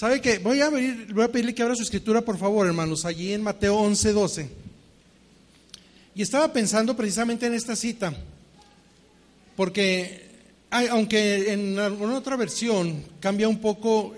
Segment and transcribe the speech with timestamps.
[0.00, 0.38] ¿Sabe qué?
[0.38, 0.70] Voy a,
[1.30, 4.50] pedirle que abra su escritura, por favor, hermanos, allí en Mateo 11, 12.
[6.14, 8.14] Y estaba pensando precisamente en esta cita,
[9.56, 10.24] porque
[10.70, 14.14] aunque en alguna otra versión cambia un poco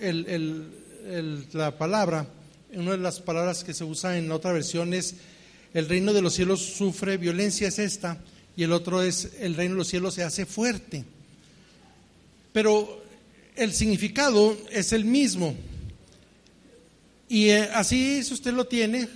[1.53, 2.29] la palabra,
[2.75, 5.17] una de las palabras que se usa en la otra versión es
[5.75, 8.19] el reino de los cielos sufre violencia, es esta,
[8.57, 11.05] y el otro es el reino de los cielos se hace fuerte.
[12.53, 13.03] Pero
[13.57, 15.57] el significado es el mismo.
[17.33, 19.09] Y eh, así, si usted lo tiene,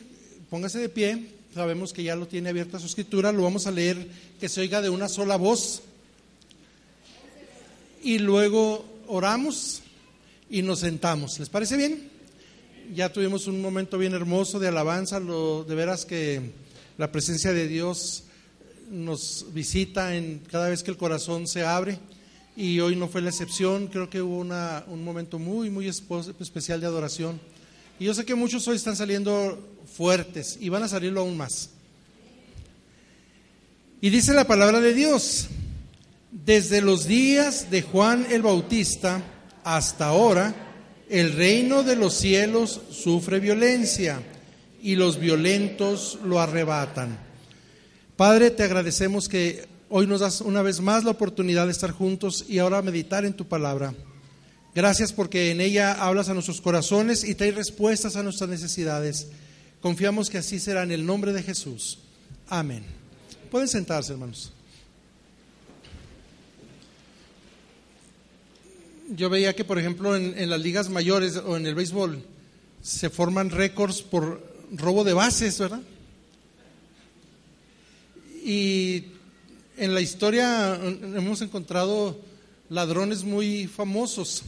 [0.48, 1.32] póngase de pie.
[1.54, 3.30] Sabemos que ya lo tiene abierta su escritura.
[3.30, 4.08] Lo vamos a leer
[4.40, 5.82] que se oiga de una sola voz.
[8.02, 9.82] Y luego oramos
[10.48, 11.38] y nos sentamos.
[11.38, 12.08] ¿Les parece bien?
[12.94, 15.20] Ya tuvimos un momento bien hermoso de alabanza.
[15.20, 16.40] Lo, de veras que
[16.96, 18.24] la presencia de Dios
[18.90, 21.98] nos visita en cada vez que el corazón se abre
[22.56, 26.80] y hoy no fue la excepción, creo que hubo una, un momento muy, muy especial
[26.80, 27.38] de adoración.
[27.98, 29.58] Y yo sé que muchos hoy están saliendo
[29.96, 31.70] fuertes y van a salirlo aún más.
[34.00, 35.48] Y dice la palabra de Dios,
[36.30, 39.22] desde los días de Juan el Bautista
[39.64, 40.54] hasta ahora,
[41.08, 44.20] el reino de los cielos sufre violencia
[44.82, 47.18] y los violentos lo arrebatan.
[48.16, 52.44] Padre, te agradecemos que hoy nos das una vez más la oportunidad de estar juntos
[52.48, 53.94] y ahora meditar en tu palabra.
[54.76, 59.28] Gracias porque en ella hablas a nuestros corazones y traes respuestas a nuestras necesidades.
[59.80, 61.98] Confiamos que así será en el nombre de Jesús.
[62.46, 62.84] Amén.
[63.50, 64.52] Pueden sentarse, hermanos.
[69.08, 72.22] Yo veía que, por ejemplo, en, en las ligas mayores o en el béisbol
[72.82, 75.80] se forman récords por robo de bases, ¿verdad?
[78.44, 79.04] Y
[79.78, 82.20] en la historia hemos encontrado
[82.68, 84.42] ladrones muy famosos.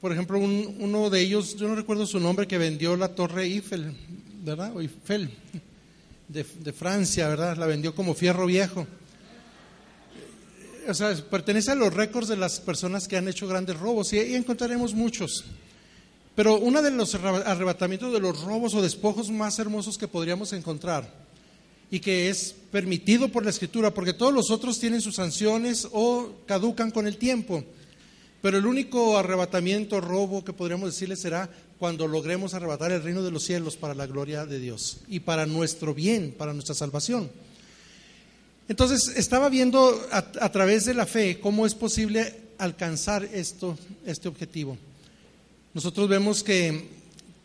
[0.00, 3.44] Por ejemplo, un, uno de ellos, yo no recuerdo su nombre, que vendió la torre
[3.44, 3.96] Eiffel,
[4.44, 4.76] ¿verdad?
[4.76, 5.30] O Eiffel,
[6.28, 7.56] de, de Francia, ¿verdad?
[7.56, 8.86] La vendió como fierro viejo.
[10.88, 14.18] O sea, pertenece a los récords de las personas que han hecho grandes robos y
[14.18, 15.44] ahí encontraremos muchos.
[16.36, 21.10] Pero uno de los arrebatamientos de los robos o despojos más hermosos que podríamos encontrar
[21.90, 26.32] y que es permitido por la escritura, porque todos los otros tienen sus sanciones o
[26.46, 27.64] caducan con el tiempo.
[28.46, 33.32] Pero el único arrebatamiento, robo que podríamos decirle será cuando logremos arrebatar el reino de
[33.32, 37.28] los cielos para la gloria de Dios y para nuestro bien, para nuestra salvación.
[38.68, 44.78] Entonces, estaba viendo a, través de la fe cómo es posible alcanzar esto, este objetivo.
[45.74, 46.88] Nosotros vemos que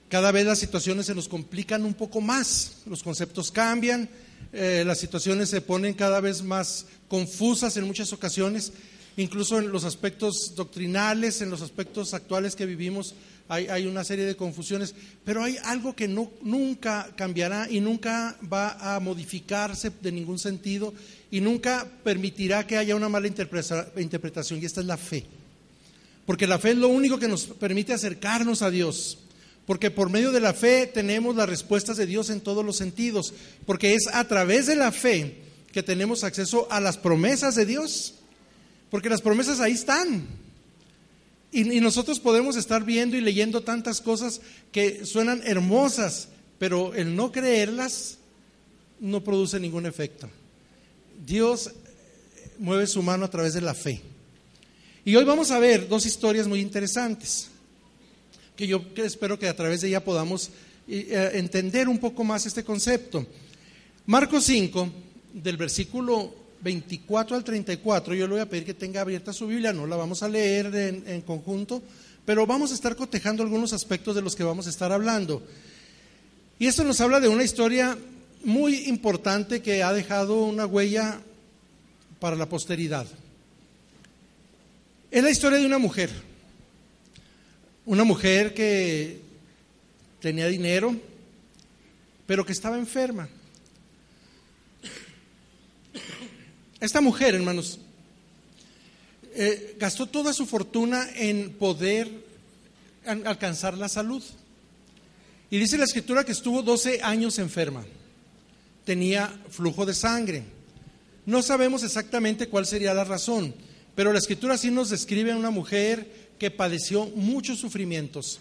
[0.07, 4.07] cada vez las situaciones se nos complican un poco más, los conceptos cambian,
[4.53, 8.71] eh, las situaciones se ponen cada vez más confusas en muchas ocasiones,
[9.17, 13.15] incluso en los aspectos doctrinales, en los aspectos actuales que vivimos,
[13.47, 14.95] hay, una serie de confusiones,
[15.25, 20.93] pero hay algo que no, nunca cambiará y nunca va a modificarse de ningún sentido
[21.29, 25.25] y nunca permitirá que haya una mala interpretación, y esta es la fe.
[26.25, 29.17] Porque la fe es lo único que nos permite acercarnos a Dios.
[29.65, 33.33] Porque por medio de la fe tenemos las respuestas de Dios en todos los sentidos.
[33.65, 35.41] Porque es a través de la fe
[35.73, 38.15] que tenemos acceso a las promesas de Dios.
[38.91, 40.27] Porque las promesas ahí están.
[41.51, 44.41] Y, nosotros podemos estar viendo y leyendo tantas cosas
[44.71, 46.27] que suenan hermosas,
[46.59, 48.19] pero el no creerlas
[48.99, 50.29] no produce ningún efecto.
[51.25, 51.71] Dios
[52.59, 54.01] mueve su mano a través de la fe.
[55.03, 57.49] Y hoy vamos a ver dos historias muy interesantes
[58.55, 60.51] que yo espero que a través de ella podamos
[60.87, 63.25] eh, entender un poco más este concepto.
[64.05, 64.89] Marcos 5,
[65.33, 69.73] del versículo 24 al 34, yo le voy a pedir que tenga abierta su Biblia,
[69.73, 71.81] no la vamos a leer en, en conjunto,
[72.25, 75.41] pero vamos a estar cotejando algunos aspectos de los que vamos a estar hablando.
[76.59, 77.97] Y esto nos habla de una historia
[78.43, 81.19] muy importante que ha dejado una huella
[82.19, 83.07] para la posteridad.
[85.09, 86.11] Es la historia de una mujer
[87.85, 89.19] una mujer que
[90.19, 90.95] tenía dinero,
[92.25, 93.27] pero que estaba enferma.
[96.81, 97.77] Esta mujer, hermanos,
[99.35, 102.09] eh, gastó toda su fortuna en poder
[103.05, 104.23] alcanzar la salud.
[105.51, 107.85] Y dice la escritura que estuvo 12 años enferma.
[108.83, 110.43] Tenía flujo de sangre.
[111.27, 113.53] No sabemos exactamente cuál sería la razón,
[113.93, 118.39] pero la escritura sí nos describe a una mujer que padeció muchos sufrimientos.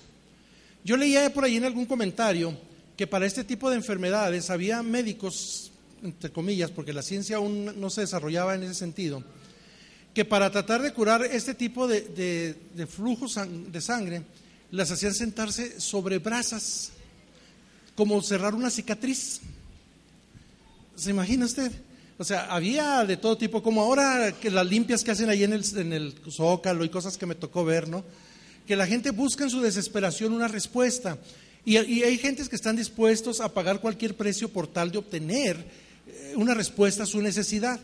[0.83, 2.57] Yo leía por ahí en algún comentario
[2.97, 5.70] que para este tipo de enfermedades había médicos,
[6.03, 9.23] entre comillas, porque la ciencia aún no se desarrollaba en ese sentido,
[10.15, 12.57] que para tratar de curar este tipo de,
[12.89, 13.39] flujos
[13.71, 14.23] de sangre,
[14.71, 16.91] las hacían sentarse sobre brasas,
[17.95, 19.41] como cerrar una cicatriz.
[20.97, 21.73] ¿Se imagina usted?
[22.19, 25.53] O sea, había de todo tipo, como ahora que las limpias que hacen ahí en
[25.53, 28.05] el, en el zócalo y cosas que me tocó ver, ¿no?
[28.67, 31.19] Que la gente busca en su desesperación una respuesta.
[31.65, 35.65] Y, hay gentes que están dispuestos a pagar cualquier precio por tal de obtener
[36.37, 37.81] una respuesta a su necesidad.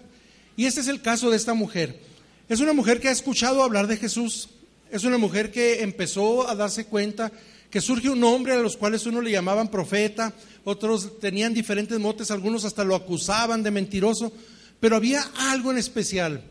[0.57, 2.01] Y este es el caso de esta mujer.
[2.49, 4.49] Es una mujer que ha escuchado hablar de Jesús,
[4.91, 7.33] es una mujer que empezó a darse cuenta
[7.71, 10.33] que surge un hombre a los cuales uno le llamaban profeta,
[10.65, 14.33] otros tenían diferentes motes, algunos hasta lo acusaban de mentiroso,
[14.79, 16.43] pero había algo en especial.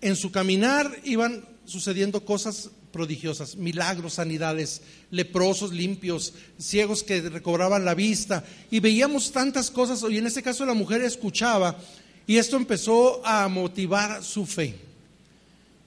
[0.00, 7.94] En su caminar iban sucediendo cosas prodigiosas, milagros, sanidades, leprosos limpios, ciegos que recobraban la
[7.94, 11.78] vista, y veíamos tantas cosas, y en este caso la mujer escuchaba,
[12.26, 14.74] y esto empezó a motivar su fe.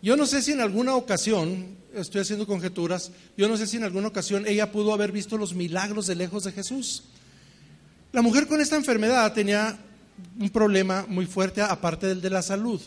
[0.02, 3.84] Yo no sé si en alguna ocasión, estoy haciendo conjeturas, yo no sé si en
[3.84, 7.04] alguna ocasión ella pudo haber visto los milagros de lejos de Jesús.
[8.12, 9.78] La mujer con esta enfermedad tenía
[10.40, 12.82] un problema muy fuerte aparte del de la salud.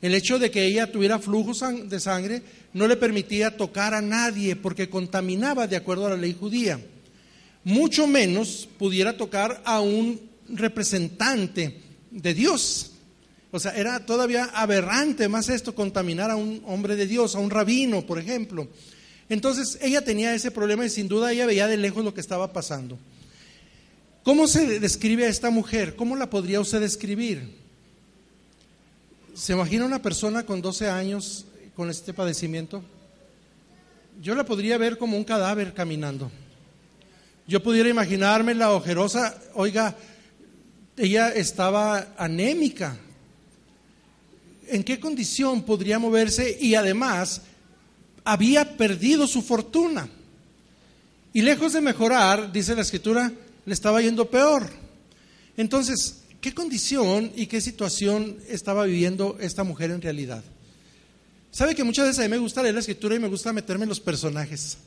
[0.00, 2.42] El hecho de que ella tuviera flujos de sangre
[2.72, 6.80] no le permitía tocar a nadie porque contaminaba de acuerdo a la ley judía.
[7.64, 11.80] Mucho menos pudiera tocar a un representante
[12.10, 12.92] de Dios.
[13.50, 17.50] O sea, era todavía aberrante más esto, contaminar a un hombre de Dios, a un
[17.50, 18.68] rabino, por ejemplo.
[19.28, 22.52] Entonces, ella tenía ese problema y sin duda ella veía de lejos lo que estaba
[22.52, 22.98] pasando.
[24.22, 25.96] ¿Cómo se describe a esta mujer?
[25.96, 27.67] ¿Cómo la podría usted describir?
[29.34, 31.44] ¿Se imagina una persona con 12 años
[31.76, 32.82] con este padecimiento?
[34.20, 36.30] Yo la podría ver como un cadáver caminando.
[37.46, 39.96] Yo pudiera imaginarme la ojerosa, oiga,
[40.96, 42.96] ella estaba anémica,
[44.66, 47.42] en qué condición podría moverse y además
[48.24, 50.08] había perdido su fortuna.
[51.32, 53.32] Y lejos de mejorar, dice la escritura,
[53.64, 54.68] le estaba yendo peor.
[55.56, 60.42] Entonces, ¿qué condición y qué situación estaba viviendo esta mujer en realidad?
[61.50, 63.82] Sabe que muchas veces a mí me gusta leer la escritura y me gusta meterme
[63.82, 64.78] en los personajes.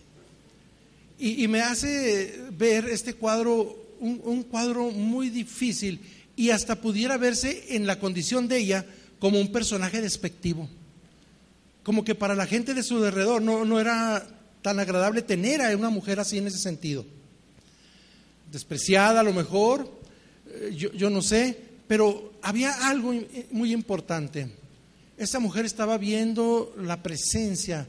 [1.20, 6.02] Y, me hace ver este cuadro, un cuadro muy difícil
[6.36, 8.86] y hasta pudiera verse en la condición de ella
[9.20, 10.68] como un personaje despectivo.
[11.84, 14.28] Como que para la gente de su alrededor no, no era
[14.64, 17.06] tan agradable tener a una mujer así en ese sentido.
[18.52, 20.01] Despreciada a lo mejor,
[20.76, 21.58] yo, yo no sé,
[21.88, 23.14] pero había algo
[23.52, 24.50] muy importante.
[25.18, 27.88] Esta mujer estaba viendo la presencia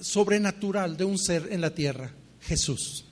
[0.00, 3.04] sobrenatural de un ser en la tierra, Jesús.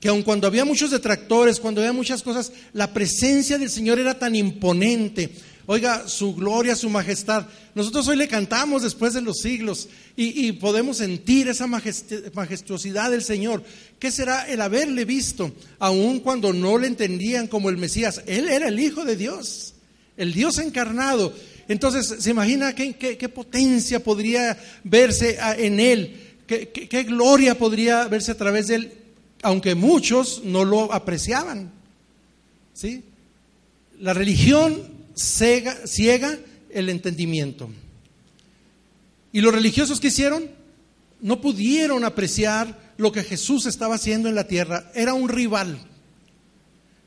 [0.00, 4.18] Que aun cuando había muchos detractores, cuando había muchas cosas, la presencia del Señor era
[4.18, 5.30] tan imponente,
[5.66, 7.46] Oiga, su gloria, su majestad.
[7.74, 13.62] Nosotros hoy le cantamos después de los siglos y, podemos sentir esa majestuosidad del Señor.
[13.98, 18.22] ¿Qué será el haberle visto, aun cuando no le entendían como el Mesías?
[18.26, 19.74] Él era el Hijo de Dios,
[20.18, 21.32] el Dios encarnado.
[21.66, 26.20] Entonces, ¿se imagina qué, potencia podría verse en Él?
[26.46, 28.92] ¿Qué, qué gloria podría verse a través de Él?
[29.40, 31.72] Aunque muchos no lo apreciaban.
[32.74, 33.02] ¿Sí?
[33.98, 36.38] La religión ciega,
[36.70, 37.70] el entendimiento.
[39.32, 40.50] ¿Y los religiosos que hicieron?
[41.20, 44.90] No pudieron apreciar lo que Jesús estaba haciendo en la tierra.
[44.94, 45.78] Era un rival.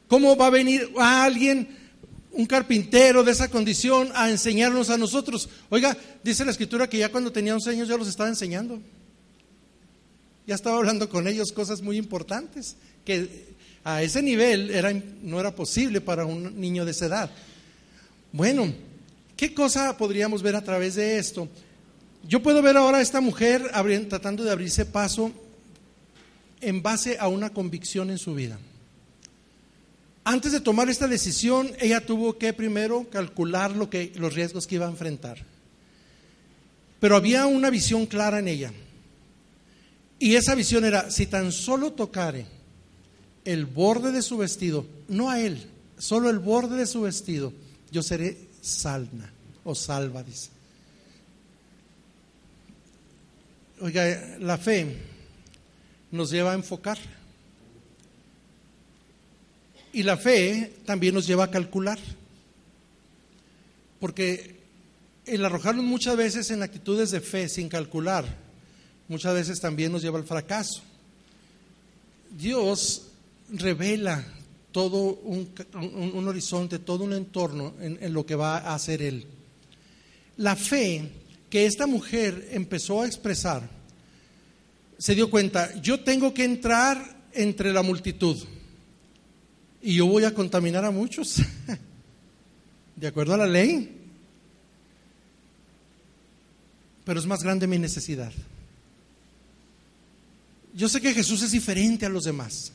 [0.07, 1.69] ¿Cómo va a venir a alguien,
[2.31, 5.49] un carpintero de esa condición, a enseñarnos a nosotros?
[5.69, 8.79] Oiga, dice la escritura que ya cuando tenía 11 años ya los estaba enseñando.
[10.45, 13.47] Ya estaba hablando con ellos cosas muy importantes, que
[13.83, 17.31] a ese nivel era, no era posible para un niño de esa edad.
[18.37, 18.71] Bueno,
[19.35, 21.49] ¿qué cosa podríamos ver a través de esto?
[22.29, 23.71] Yo puedo ver ahora a esta mujer
[24.07, 25.31] tratando de abrirse paso
[26.61, 28.59] en base a una convicción en su vida.
[30.23, 34.75] Antes de tomar esta decisión, ella tuvo que primero calcular lo que, los riesgos que
[34.75, 35.43] iba a enfrentar.
[36.99, 38.71] Pero había una visión clara en ella.
[40.19, 42.45] Y esa visión era, si tan solo tocare
[43.45, 45.57] el borde de su vestido, no a él,
[45.97, 47.51] solo el borde de su vestido,
[47.91, 49.29] yo seré salva
[49.63, 50.49] o salva, dice.
[53.79, 54.97] Oiga, la fe
[56.11, 56.97] nos lleva a enfocar.
[59.93, 61.99] Y la fe también nos lleva a calcular.
[63.99, 64.57] Porque
[65.25, 68.25] el arrojarnos muchas veces en actitudes de fe sin calcular,
[69.07, 70.81] muchas veces también nos lleva al fracaso.
[72.31, 73.07] Dios
[73.49, 74.25] revela
[74.71, 79.25] todo un, horizonte, todo un entorno en, en, lo que va a hacer Él.
[80.37, 81.09] La fe
[81.49, 83.69] que esta mujer empezó a expresar,
[84.97, 88.37] se dio cuenta, yo tengo que entrar entre la multitud
[89.81, 91.37] y yo voy a contaminar a muchos,
[92.95, 93.93] de acuerdo a la ley.
[97.05, 98.33] Pero es más grande mi necesidad.
[100.73, 102.73] Yo sé que Jesús es diferente a los demás,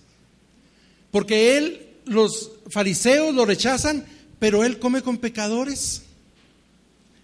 [1.13, 4.05] porque Él, los fariseos lo rechazan,
[4.41, 6.03] pero Él come con pecadores,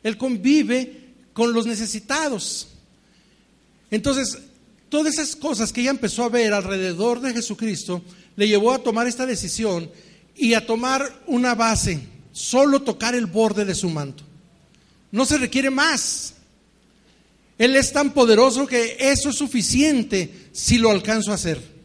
[0.04, 2.68] Él convive con los necesitados.
[3.90, 4.38] Entonces,
[4.88, 8.02] todas esas cosas que ella empezó a ver alrededor de Jesucristo,
[8.36, 9.90] le llevó a tomar esta decisión
[10.36, 12.00] y a tomar una base,
[12.32, 14.22] solo tocar el borde de su manto.
[15.10, 16.34] No se requiere más.
[17.56, 21.77] Él es tan poderoso que eso es suficiente si lo alcanzo a hacer.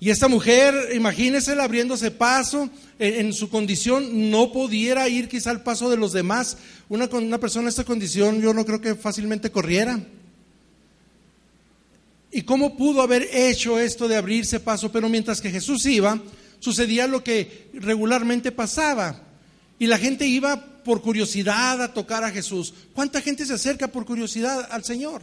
[0.00, 5.90] Y esta mujer, imagínese abriéndose paso, en, su condición no pudiera ir quizá al paso
[5.90, 6.56] de los demás.
[6.88, 10.00] Una, una persona en esta condición yo no creo que fácilmente corriera.
[12.30, 14.92] ¿Y cómo pudo haber hecho esto de abrirse paso?
[14.92, 16.20] Pero mientras que Jesús iba,
[16.60, 19.22] sucedía lo que regularmente pasaba.
[19.80, 22.72] Y la gente iba por curiosidad a tocar a Jesús.
[22.94, 25.22] ¿Cuánta gente se acerca por curiosidad al Señor?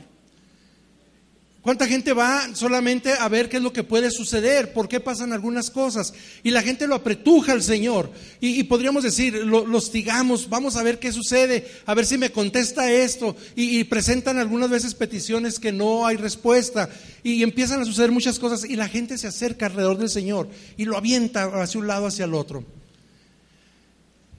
[1.66, 4.72] ¿Cuánta gente va solamente a ver qué es lo que puede suceder?
[4.72, 6.14] ¿Por qué pasan algunas cosas?
[6.44, 8.12] Y la gente lo apretuja al Señor.
[8.40, 12.92] Y, podríamos decir, lo, hostigamos, vamos a ver qué sucede, a ver si me contesta
[12.92, 13.36] esto.
[13.56, 16.88] Y, presentan algunas veces peticiones que no hay respuesta.
[17.24, 18.64] Y, empiezan a suceder muchas cosas.
[18.64, 22.26] Y la gente se acerca alrededor del Señor y lo avienta hacia un lado, hacia
[22.26, 22.64] el otro.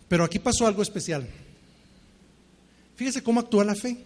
[0.06, 1.26] Pero aquí pasó algo especial.
[2.94, 3.96] Fíjese cómo actúa la fe.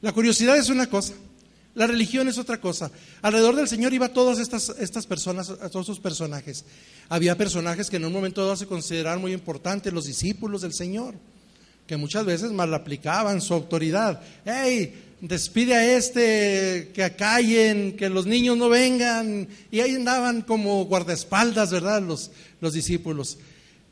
[0.00, 1.12] La curiosidad es una cosa.
[1.74, 2.90] La religión es otra cosa.
[3.22, 6.64] Alrededor del Señor iba todas estas, estas personas, todos sus personajes.
[7.08, 11.14] Había personajes que en un momento dado se consideraban muy importantes, los discípulos del Señor,
[11.86, 14.20] que muchas veces mal aplicaban su autoridad.
[14.44, 15.06] ¡Hey!
[15.20, 19.46] Despide a este, que acallen, que los niños no vengan.
[19.70, 22.02] Y ahí andaban como guardaespaldas, ¿verdad?
[22.02, 23.38] Los, los discípulos.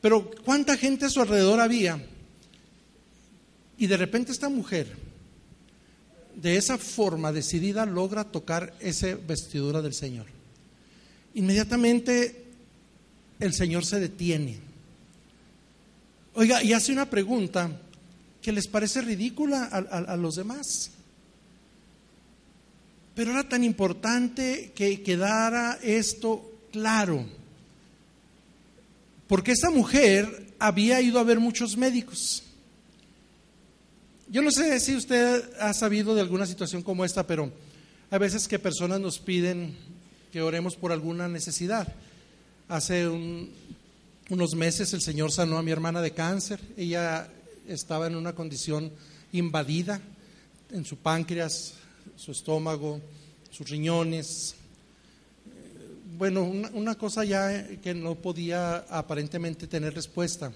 [0.00, 2.02] Pero ¿cuánta gente a su alrededor había?
[3.76, 5.07] Y de repente esta mujer
[6.40, 10.26] de esa forma decidida logra tocar esa vestidura del Señor.
[11.34, 12.44] Inmediatamente
[13.40, 14.58] el Señor se detiene.
[16.34, 17.70] Oiga, y hace una pregunta
[18.40, 20.90] que les parece ridícula a, los demás.
[23.16, 27.26] Pero era tan importante que quedara esto claro.
[29.26, 32.44] Porque esa mujer había ido a ver muchos médicos.
[34.30, 37.50] Yo no sé si usted ha sabido de alguna situación como esta, pero
[38.10, 39.74] hay veces que personas nos piden
[40.30, 41.88] que oremos por alguna necesidad.
[42.68, 46.60] Hace unos meses el Señor sanó a mi hermana de cáncer.
[46.76, 47.26] Ella
[47.66, 48.92] estaba en una condición
[49.32, 49.98] invadida
[50.72, 51.72] en su páncreas,
[52.14, 53.00] su estómago,
[53.50, 54.56] sus riñones.
[56.18, 60.52] Bueno, una cosa ya que no podía aparentemente tener respuesta.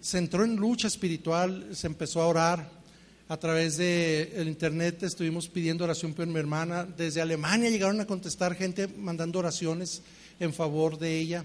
[0.00, 2.77] Se entró en lucha espiritual, se empezó a orar
[3.28, 6.84] a través de el internet estuvimos pidiendo oración por mi hermana.
[6.84, 10.02] Desde Alemania llegaron a contestar gente mandando oraciones
[10.40, 11.44] en favor de ella.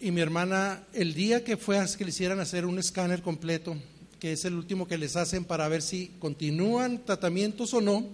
[0.00, 3.76] Y mi hermana, el día que fue a que le hicieran hacer un escáner completo,
[4.20, 8.06] que es el último que les hacen para ver si continúan tratamientos o no,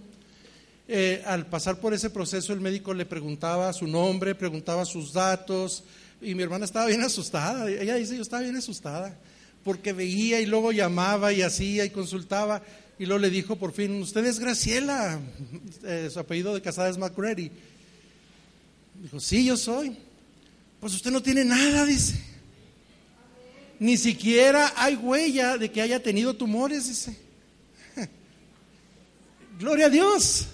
[0.88, 5.84] eh, al pasar por ese proceso el médico le preguntaba su nombre, preguntaba sus datos,
[6.22, 7.68] y mi hermana estaba bien asustada.
[7.68, 9.14] Ella dice, yo estaba bien asustada
[9.64, 12.62] porque veía y luego llamaba y hacía y consultaba.
[12.98, 15.18] Y luego le dijo por fin, usted es Graciela,
[15.84, 17.50] eh, su apellido de casada es McCready.
[19.02, 19.96] Dijo, sí, yo soy.
[20.80, 22.20] Pues usted no tiene nada, dice.
[23.80, 27.16] Ni siquiera hay huella de que haya tenido tumores, dice.
[29.58, 30.46] Gloria a Dios.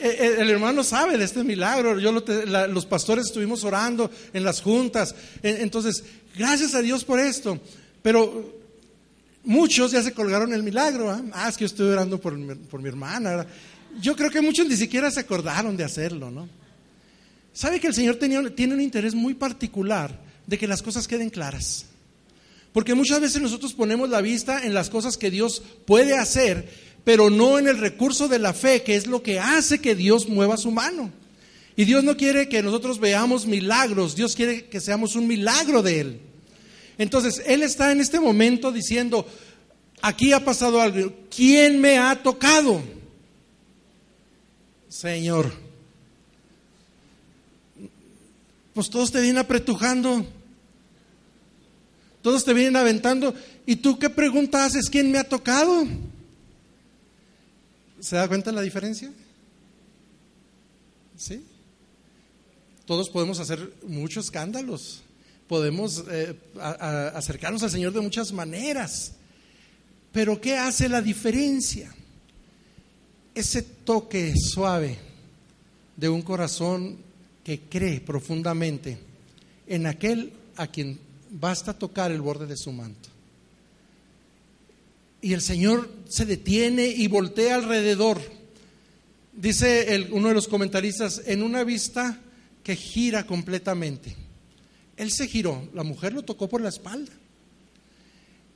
[0.00, 1.98] Eh, eh, el hermano sabe de este milagro.
[1.98, 5.14] Yo los pastores estuvimos orando en las juntas.
[5.42, 6.04] Entonces,
[6.36, 7.58] gracias a Dios por esto.
[8.02, 8.58] Pero
[9.44, 11.10] muchos ya se colgaron el milagro.
[11.10, 11.22] ¿ah?
[11.32, 13.46] ah, es que yo estoy orando por mi, por mi hermana.
[14.00, 16.48] Yo creo que muchos ni siquiera se acordaron de hacerlo, ¿no?
[17.52, 21.86] ¿Sabe que el Señor tiene un interés muy particular de que las cosas queden claras?
[22.72, 26.68] Porque muchas veces nosotros ponemos la vista en las cosas que Dios puede hacer,
[27.02, 30.28] pero no en el recurso de la fe, que es lo que hace que Dios
[30.28, 31.10] mueva su mano.
[31.74, 36.00] Y Dios no quiere que nosotros veamos milagros, Dios quiere que seamos un milagro de
[36.00, 36.20] Él.
[36.98, 39.26] Entonces, Él está en este momento diciendo,
[40.02, 42.82] aquí ha pasado algo, ¿quién me ha tocado?
[44.88, 45.52] Señor,
[48.74, 50.26] pues todos te vienen apretujando,
[52.20, 54.90] todos te vienen aventando, ¿y tú qué pregunta haces?
[54.90, 55.86] ¿Quién me ha tocado?
[58.00, 59.12] ¿Se da cuenta la diferencia?
[61.16, 61.44] ¿Sí?
[62.86, 65.02] Todos podemos hacer muchos escándalos,
[65.48, 69.12] podemos eh, acercarnos al Señor de muchas maneras,
[70.12, 71.94] pero ¿qué hace la diferencia?
[73.34, 74.98] Ese toque suave
[75.96, 76.98] de un corazón
[77.42, 78.98] que cree profundamente
[79.66, 80.98] en aquel a quien
[81.30, 83.08] basta tocar el borde de su manto.
[85.20, 88.20] Y el Señor se detiene y voltea alrededor.
[89.32, 92.20] Dice uno de los comentaristas, en una vista
[92.62, 94.27] que gira completamente.
[94.98, 97.12] Él se giró, la mujer lo tocó por la espalda.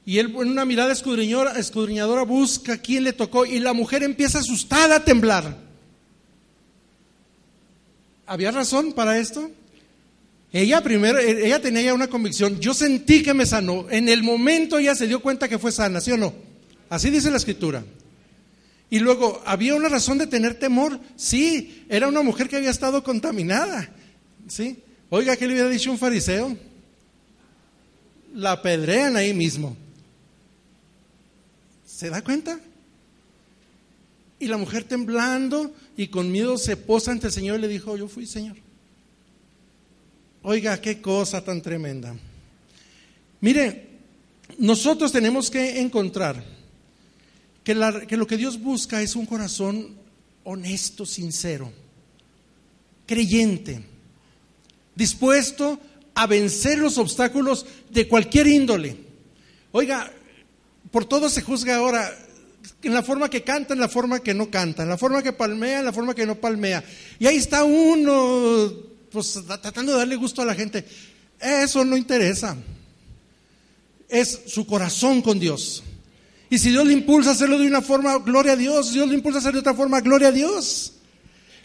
[0.05, 4.97] Y él en una mirada escudriñadora, busca quién le tocó y la mujer empieza asustada
[4.97, 5.57] a temblar.
[8.27, 9.53] ¿Había razón para esto?
[10.53, 13.87] Ella primero, ella tenía ya una convicción, yo sentí que me sanó.
[13.89, 16.35] En el momento ella se dio cuenta que fue sana, ¿sí o no?
[16.91, 17.85] Así dice la escritura.
[18.91, 20.99] Y luego, ¿había una razón de tener temor?
[21.15, 23.89] Sí, era una mujer que había estado contaminada.
[24.49, 24.83] ¿Sí?
[25.14, 26.57] Oiga, ¿qué le hubiera dicho un fariseo?
[28.35, 29.76] La apedrean ahí mismo.
[31.85, 32.59] ¿Se da cuenta?
[34.38, 37.95] Y la mujer temblando y con miedo se posa ante el Señor y le dijo,
[37.95, 38.57] yo fui Señor.
[40.40, 42.16] Oiga, qué cosa tan tremenda.
[43.42, 43.88] Mire,
[44.57, 46.42] nosotros tenemos que encontrar
[47.62, 49.95] que, que, lo que Dios busca es un corazón
[50.42, 51.71] honesto, sincero,
[53.04, 53.92] creyente
[54.95, 55.78] dispuesto
[56.15, 58.97] a vencer los obstáculos de cualquier índole.
[59.73, 60.11] Oiga,
[60.91, 62.11] por todo se juzga ahora
[62.83, 65.33] en la forma que canta, en la forma que no canta, en la forma que
[65.33, 66.85] palmea, en la forma que no palmea.
[67.19, 68.73] Y ahí está uno,
[69.11, 70.85] pues tratando de darle gusto a la gente.
[71.41, 72.57] Eso no interesa.
[74.09, 75.83] Es su corazón con Dios.
[76.50, 78.93] Y si Dios le impulsa a hacerlo de una forma, gloria a Dios.
[78.93, 80.93] Dios le impulsa a hacerlo de otra forma, gloria a Dios.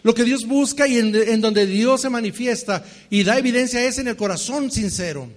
[0.02, 4.08] Lo que Dios busca y en, donde Dios se manifiesta y da evidencia es en
[4.08, 5.28] el corazón sincero,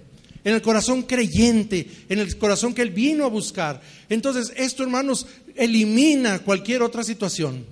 [0.44, 3.82] en el corazón creyente, en el corazón que Él vino a buscar.
[4.08, 7.66] Entonces, esto, hermanos, elimina cualquier otra situación.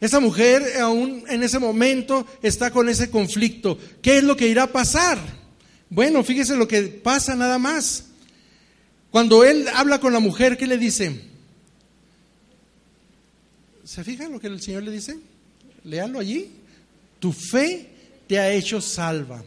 [0.00, 3.78] Esa mujer aún en ese momento está con ese conflicto.
[4.00, 5.18] ¿Qué es lo que irá a pasar?
[5.90, 8.06] Bueno, fíjese lo que pasa nada más.
[9.10, 11.20] Cuando él habla con la mujer, ¿qué le dice?
[13.84, 15.18] ¿Se fija lo que el Señor le dice?
[15.84, 16.50] Léalo allí.
[17.18, 17.88] Tu fe
[18.26, 19.42] te ha hecho salva.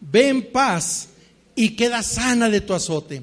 [0.00, 1.08] Ve en paz
[1.54, 3.22] y queda sana de tu azote.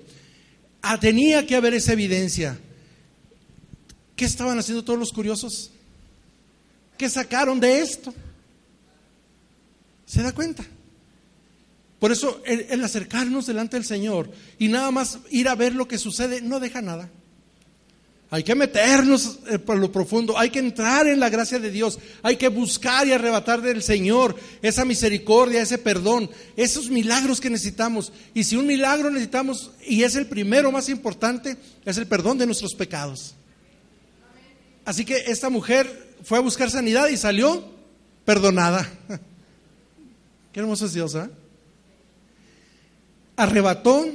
[0.82, 2.60] Ah, tenía que haber esa evidencia.
[4.16, 5.72] ¿Qué estaban haciendo todos los curiosos?
[6.98, 8.14] ¿Qué sacaron de esto?
[10.06, 10.66] ¿Se da cuenta?
[12.00, 15.98] Por eso el acercarnos delante del Señor y nada más ir a ver lo que
[15.98, 17.10] sucede no deja nada.
[18.30, 21.98] Hay que meternos eh, por lo profundo, hay que entrar en la gracia de Dios,
[22.22, 28.12] hay que buscar y arrebatar del Señor esa misericordia, ese perdón, esos milagros que necesitamos.
[28.34, 32.46] Y si un milagro necesitamos, y es el primero más importante, es el perdón de
[32.46, 33.34] nuestros pecados.
[34.84, 37.64] Así que esta mujer fue a buscar sanidad y salió
[38.26, 38.90] perdonada.
[40.52, 41.30] Qué hermoso es Dios, ¿eh?
[43.38, 44.06] Arrebató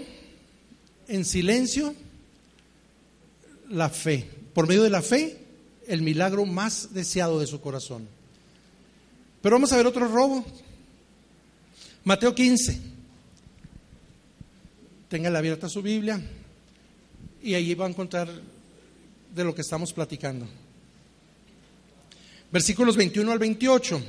[1.08, 1.94] en silencio
[3.72, 4.28] la fe.
[4.54, 5.38] Por medio de la fe,
[5.86, 8.06] el milagro más deseado de su corazón.
[9.40, 10.44] Pero vamos a ver otro robo.
[12.04, 12.80] Mateo 15.
[15.08, 16.20] Téngale abierta su Biblia
[17.42, 18.28] y allí va a encontrar
[19.34, 20.46] de lo que estamos platicando.
[22.50, 24.02] Versículos 21 al 28.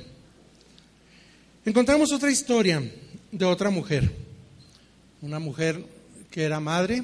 [1.66, 2.84] Encontramos otra historia
[3.32, 4.12] de otra mujer.
[5.22, 5.84] Una mujer
[6.30, 7.04] que era madre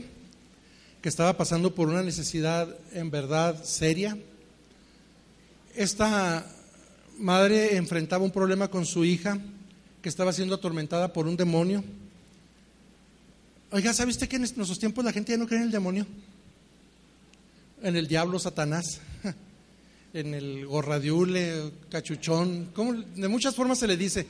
[1.02, 4.18] que estaba pasando por una necesidad en verdad seria.
[5.76, 6.46] Esta
[7.18, 9.40] madre enfrentaba un problema con su hija
[10.02, 11.84] que estaba siendo atormentada por un demonio.
[13.72, 16.06] Oiga, ¿sabe usted que en nuestros tiempos la gente ya no cree en el demonio?
[17.82, 19.00] En el diablo Satanás,
[20.14, 22.72] en el gorradiule, cachuchón,
[23.16, 24.28] de muchas formas se le dice.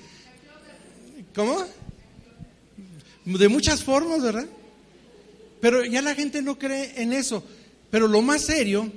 [1.33, 1.63] ¿Cómo?
[3.25, 4.47] De muchas formas, ¿verdad?
[5.61, 7.43] Pero ya la gente no cree en eso.
[7.91, 8.91] Pero lo más serio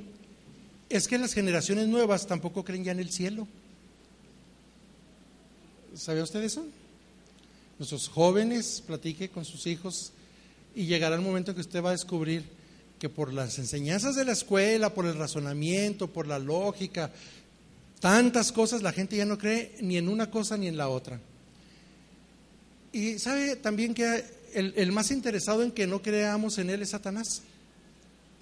[0.89, 3.49] es que las generaciones nuevas tampoco creen ya en el cielo.
[5.95, 6.65] ¿Sabía usted eso?
[7.79, 10.13] Nuestros jóvenes platique con sus hijos
[10.75, 12.45] y llegará el momento que usted va a descubrir
[12.99, 17.11] que por las enseñanzas de la escuela, por el razonamiento, por la lógica,
[18.01, 21.19] tantas cosas, la gente ya no cree ni en una cosa ni en la otra.
[22.93, 24.23] Y sabe también que
[24.53, 27.43] el, más interesado en que no creamos en Él es Satanás.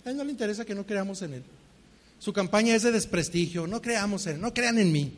[0.05, 1.42] A él no le interesa que no creamos en Él.
[2.18, 5.12] Su campaña es de desprestigio, no creamos en Él, no crean en mí.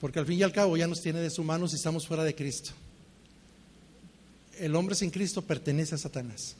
[0.00, 2.24] Porque al fin y al cabo ya nos tiene de su mano si estamos fuera
[2.24, 2.70] de Cristo.
[4.58, 6.56] El hombre sin Cristo pertenece a Satanás.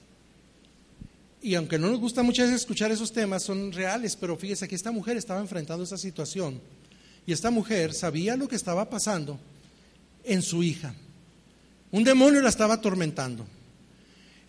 [1.42, 4.74] Y aunque no nos gusta muchas veces escuchar esos temas, son reales, pero fíjese que
[4.74, 6.60] esta mujer estaba enfrentando esa situación.
[7.26, 9.38] Y esta mujer sabía lo que estaba pasando
[10.24, 10.94] en su hija.
[11.92, 13.46] Un demonio la estaba atormentando.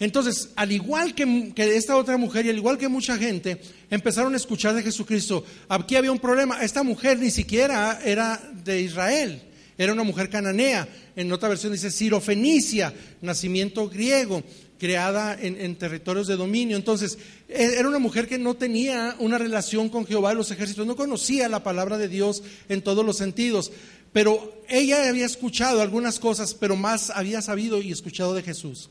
[0.02, 4.38] Entonces, al igual que, esta otra mujer y al igual que mucha gente, empezaron a
[4.38, 5.46] escuchar de Jesucristo.
[5.70, 6.64] Aquí había un problema.
[6.64, 9.44] Esta mujer ni siquiera era de Israel,
[9.78, 10.88] era una mujer cananea.
[11.16, 14.42] En otra versión dice Fenicia, nacimiento griego,
[14.80, 16.78] creada en, en territorios de dominio.
[16.78, 20.88] Entonces, e, era una mujer que no tenía una relación con Jehová de los ejércitos,
[20.88, 23.72] no conocía la palabra de Dios en todos los sentidos.
[24.14, 28.90] Pero ella había escuchado algunas cosas, pero más había sabido y escuchado de Jesús.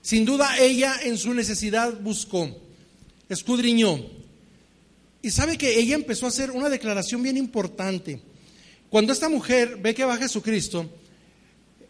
[0.00, 2.48] Sin duda ella en su necesidad buscó,
[3.28, 4.04] escudriñó.
[5.22, 8.20] Y sabe que ella empezó a hacer una declaración bien importante.
[8.90, 10.90] Cuando esta mujer ve que va Jesucristo,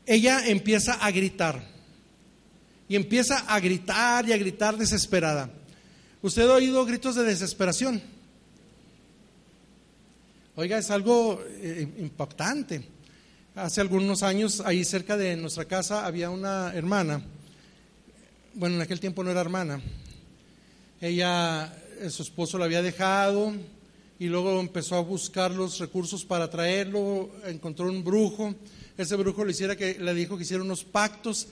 [0.06, 1.68] ella empieza a gritar.
[2.88, 5.50] Y empieza a gritar y a gritar desesperada.
[6.22, 8.00] ¿Usted ha oído gritos de desesperación?
[10.56, 12.80] Oiga, es algo eh, impactante.
[13.56, 17.20] Hace algunos años, ahí cerca de nuestra casa, había una hermana.
[18.54, 19.80] Bueno, en aquel tiempo no era hermana.
[21.00, 23.52] Ella, eh, su esposo la había dejado
[24.20, 27.30] y luego empezó a buscar los recursos para traerlo.
[27.46, 28.54] Encontró un brujo.
[28.96, 31.48] Ese brujo le, hiciera que, le dijo que hiciera unos pactos.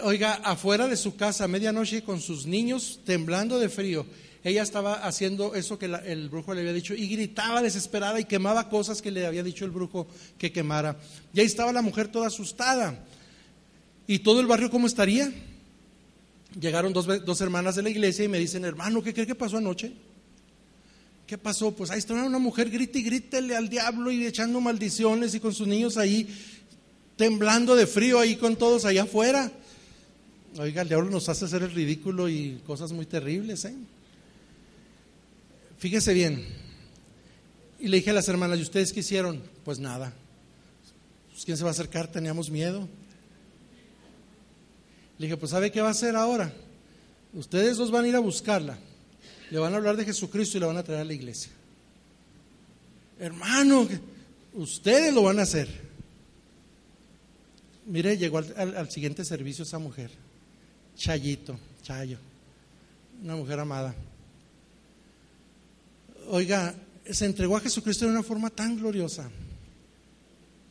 [0.00, 4.04] Oiga, afuera de su casa a medianoche con sus niños temblando de frío
[4.44, 8.68] ella estaba haciendo eso que el brujo le había dicho y gritaba desesperada y quemaba
[8.68, 10.96] cosas que le había dicho el brujo que quemara.
[11.32, 13.04] Y ahí estaba la mujer toda asustada.
[14.08, 15.32] ¿Y todo el barrio cómo estaría?
[16.60, 19.92] Llegaron dos, hermanas de la iglesia y me dicen, hermano, ¿qué cree que pasó anoche?
[21.24, 21.70] ¿Qué pasó?
[21.70, 25.54] Pues ahí estaba una mujer grite y grítele al diablo y echando maldiciones y con
[25.54, 26.28] sus niños ahí
[27.16, 29.52] temblando de frío ahí con todos allá afuera.
[30.58, 33.74] Oiga, el diablo nos hace hacer el ridículo y cosas muy terribles, ¿eh?
[35.82, 36.46] Fíjese bien.
[37.80, 39.42] Y le dije a las hermanas, ¿y ustedes qué hicieron?
[39.64, 40.12] Pues nada.
[41.32, 42.06] Pues, ¿Quién se va a acercar?
[42.06, 42.88] Teníamos miedo.
[45.18, 46.52] Le dije, pues ¿sabe qué va a hacer ahora?
[47.34, 48.78] Ustedes dos van a ir a buscarla.
[49.50, 51.50] Le van a hablar de Jesucristo y la van a traer a la iglesia.
[53.18, 53.88] Hermano,
[54.54, 55.68] ustedes lo van a hacer.
[57.86, 60.12] Mire, llegó al, al siguiente servicio esa mujer.
[60.94, 62.18] Chayito, Chayo.
[63.20, 63.96] Una mujer amada
[66.32, 66.74] oiga,
[67.10, 69.30] se entregó a Jesucristo de una forma tan gloriosa.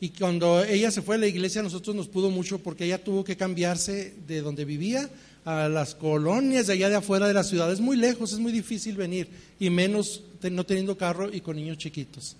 [0.00, 3.02] Y cuando ella se fue a la iglesia, a nosotros nos pudo mucho porque ella
[3.02, 5.08] tuvo que cambiarse de donde vivía
[5.44, 7.70] a las colonias de allá de afuera de la ciudad.
[7.70, 9.28] Es muy lejos, es muy difícil venir,
[9.60, 12.34] y menos no teniendo carro y con niños chiquitos.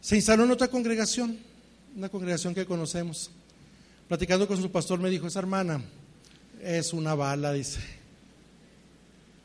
[0.00, 1.38] Se instaló en otra congregación,
[1.96, 3.30] una congregación que conocemos.
[4.08, 5.80] Platicando con su pastor me dijo, esa hermana
[6.60, 7.78] es una bala, dice.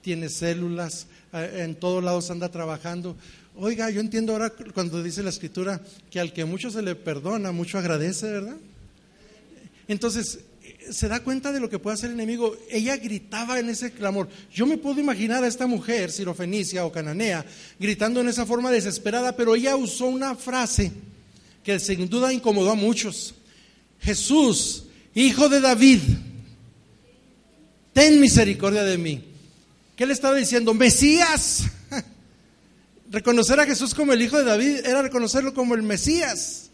[0.01, 3.15] Tiene células, en todos lados anda trabajando.
[3.55, 7.51] Oiga, yo entiendo ahora cuando dice la escritura que al que mucho se le perdona,
[7.51, 8.57] mucho agradece, ¿verdad?
[9.87, 10.39] Entonces,
[10.89, 12.55] se da cuenta de lo que puede hacer el enemigo.
[12.69, 14.29] Ella gritaba en ese clamor.
[14.53, 17.45] Yo me puedo imaginar a esta mujer, sirofenicia o cananea,
[17.79, 20.91] gritando en esa forma desesperada, pero ella usó una frase
[21.63, 23.35] que sin duda incomodó a muchos.
[23.99, 25.99] Jesús, hijo de David,
[27.93, 29.30] ten misericordia de mí.
[30.01, 30.73] ¿Qué le estaba diciendo?
[30.73, 31.65] Mesías.
[33.11, 36.71] Reconocer a Jesús como el hijo de David era reconocerlo como el Mesías.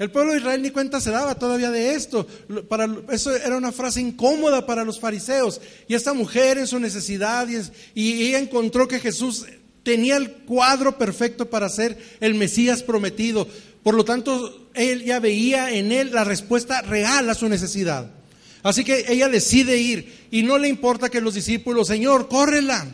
[0.00, 2.26] El pueblo de Israel ni cuenta se daba todavía de esto.
[2.68, 5.60] Para, eso era una frase incómoda para los fariseos.
[5.86, 7.60] Y esta mujer en su necesidad, y,
[7.94, 9.46] y ella encontró que Jesús
[9.84, 13.46] tenía el cuadro perfecto para ser el Mesías prometido.
[13.84, 18.10] Por lo tanto, él ya veía en él la respuesta real a su necesidad.
[18.66, 22.84] Así que ella decide ir y no le importa que los discípulos, Señor, córrela.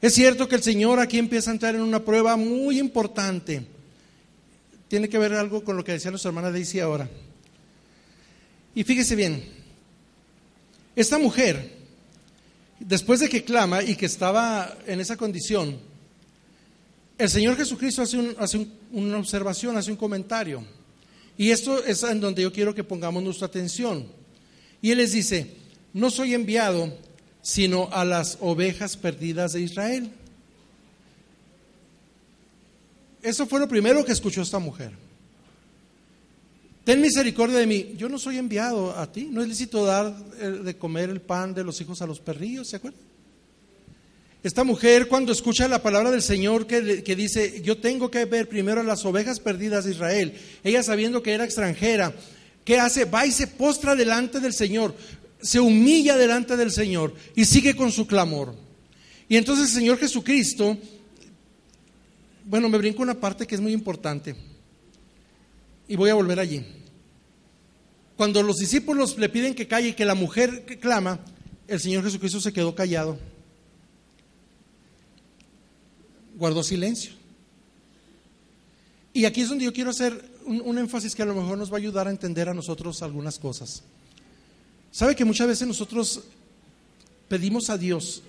[0.00, 3.66] Es cierto que el Señor aquí empieza a entrar en una prueba muy importante.
[4.88, 7.10] Tiene que ver algo con lo que decía nuestra hermana Daisy ahora.
[8.74, 9.44] Y fíjese bien,
[10.96, 11.76] esta mujer
[12.78, 15.78] después de que clama y que estaba en esa condición,
[17.18, 20.64] el Señor Jesucristo hace, hace una observación, hace un comentario.
[21.36, 24.19] Y esto es en donde yo quiero que pongamos nuestra atención.
[24.82, 25.54] Y Él les dice,
[25.92, 26.92] no soy enviado
[27.42, 30.10] sino a las ovejas perdidas de Israel.
[33.22, 34.92] Eso fue lo primero que escuchó esta mujer.
[36.84, 37.94] Ten misericordia de mí.
[37.96, 39.28] Yo no soy enviado a ti.
[39.30, 42.68] No es lícito dar eh, de comer el pan de los hijos a los perrillos,
[42.68, 43.00] ¿se acuerdan?
[44.42, 48.48] Esta mujer cuando escucha la palabra del Señor que, que, dice, yo tengo que ver
[48.48, 50.32] primero a las ovejas perdidas de Israel,
[50.64, 52.14] ella sabiendo que era extranjera,
[52.64, 53.04] ¿qué hace?
[53.04, 54.94] Va y se postra delante del Señor,
[55.40, 58.54] se humilla delante del Señor y sigue con su clamor.
[59.28, 60.76] Y entonces el Señor Jesucristo,
[62.44, 64.34] bueno, me brinco una parte que es muy importante
[65.86, 66.64] y voy a volver allí.
[68.16, 71.20] Cuando los discípulos le piden que calle y que la mujer clama,
[71.66, 73.18] el Señor Jesucristo se quedó callado.
[76.36, 77.12] Guardó silencio.
[79.12, 81.76] Y aquí es donde yo quiero hacer un, énfasis que a lo mejor nos va
[81.76, 83.82] a ayudar a entender a nosotros algunas cosas.
[84.90, 86.24] ¿Sabe que muchas veces nosotros
[87.28, 88.22] pedimos a Dios,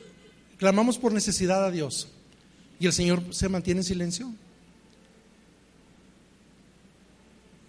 [0.58, 2.08] clamamos por necesidad a Dios
[2.80, 4.32] y el Señor se mantiene en silencio?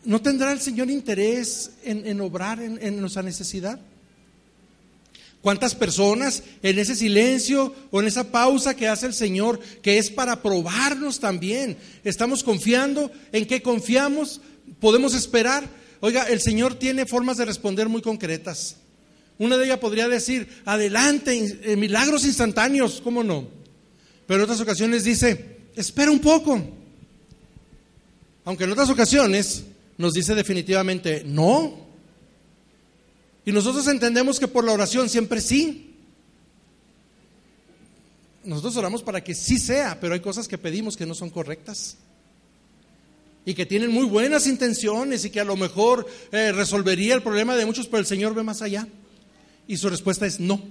[0.05, 3.81] ¿No tendrá el Señor interés en, obrar en, nuestra necesidad?
[5.43, 10.09] ¿Cuántas personas en ese silencio o en esa pausa que hace el Señor, que es
[10.09, 13.11] para probarnos también, estamos confiando?
[13.33, 14.41] ¿En qué confiamos?
[14.79, 15.69] ¿Podemos esperar?
[15.99, 18.77] Oiga, el Señor tiene formas de responder muy concretas.
[19.37, 23.49] Una de ellas podría decir, adelante, eh, milagros instantáneos, ¿cómo no?
[24.29, 26.61] Pero en otras ocasiones dice, espera un poco.
[28.45, 29.65] Aunque en otras ocasiones
[29.99, 31.82] nos dice definitivamente no.
[33.45, 35.95] Y nosotros entendemos que por la oración siempre sí.
[38.45, 41.97] Nosotros oramos para que sí sea, pero hay cosas que pedimos que no son correctas.
[43.45, 47.57] Y que tienen muy buenas intenciones y que a lo mejor eh, resolvería el problema
[47.57, 48.87] de muchos, pero el Señor ve más allá.
[49.67, 50.63] Y su respuesta es no.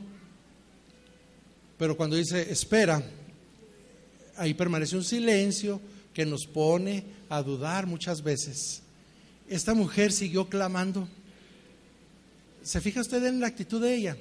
[1.78, 3.04] Pero cuando dice espera,
[4.38, 5.82] ahí permanece un silencio
[6.14, 8.82] que nos pone a dudar muchas veces
[9.52, 11.10] esta mujer siguió clamando.
[12.64, 14.18] ¿Se fija usted en la actitud de ella?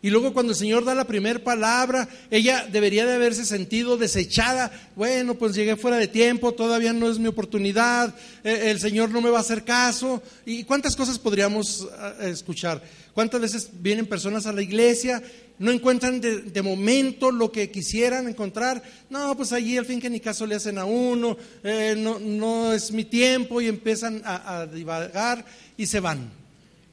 [0.00, 4.70] Y luego cuando el Señor da la primera palabra, ella debería de haberse sentido desechada.
[4.94, 9.20] Bueno, pues llegué fuera de tiempo, todavía no es mi oportunidad, eh, el Señor no
[9.20, 10.22] me va a hacer caso.
[10.46, 11.88] ¿Y cuántas cosas podríamos
[12.20, 12.80] eh, escuchar?
[13.12, 15.20] ¿Cuántas veces vienen personas a la iglesia,
[15.58, 18.80] no encuentran de, momento lo que quisieran encontrar?
[19.10, 22.72] No, pues allí al fin que ni caso le hacen a uno, eh, no, no,
[22.72, 25.44] es mi tiempo y empiezan a, a divagar
[25.76, 26.47] y se van.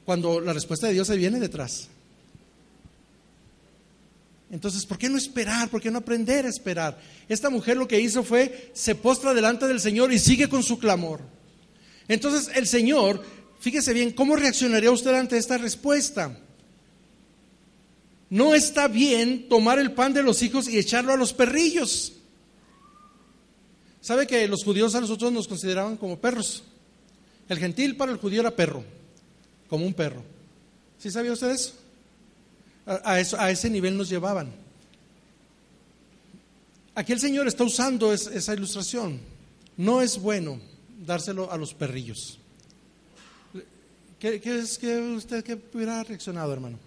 [0.06, 1.88] Cuando la respuesta de Dios se viene detrás.
[4.50, 5.68] Entonces, ¿por qué no esperar?
[5.68, 6.98] ¿Por qué no aprender a esperar?
[7.28, 10.78] Esta mujer lo que hizo fue, se postra delante del Señor y sigue con su
[10.78, 11.20] clamor.
[12.08, 13.22] Entonces, el Señor,
[13.58, 16.38] fíjese bien, ¿cómo reaccionaría usted ante esta respuesta?
[18.30, 22.12] No está bien tomar el pan de los hijos y echarlo a los perrillos.
[24.00, 26.62] ¿Sabe que los judíos a nosotros nos consideraban como perros?
[27.48, 28.84] El gentil para el judío era perro,
[29.68, 30.22] como un perro.
[30.98, 31.74] ¿Sí sabía usted eso?
[32.86, 34.52] A, ese nivel nos llevaban.
[36.94, 39.20] Aquí el Señor está usando esa ilustración.
[39.76, 40.60] No es bueno
[41.04, 42.38] dárselo a los perrillos.
[44.18, 46.78] ¿Qué, es que usted que hubiera reaccionado, hermano?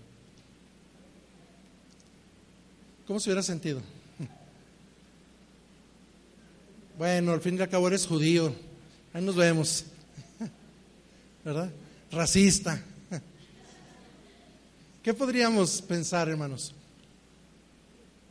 [3.06, 3.82] ¿Cómo se hubiera sentido?
[6.98, 8.54] Bueno, al fin y al cabo eres judío.
[9.14, 9.86] Ahí nos vemos.
[11.46, 11.72] ¿Verdad?
[12.12, 12.82] Racista.
[15.04, 16.74] ¿Qué podríamos pensar, hermanos?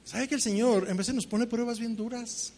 [0.05, 2.53] ¿Sabe que el Señor en de nos pone pruebas bien duras?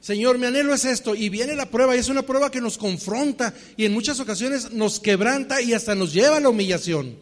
[0.00, 2.78] Señor, mi anhelo es esto, y viene la prueba, y es una prueba que nos
[2.78, 7.16] confronta, y en muchas ocasiones nos quebranta y hasta nos lleva a la humillación.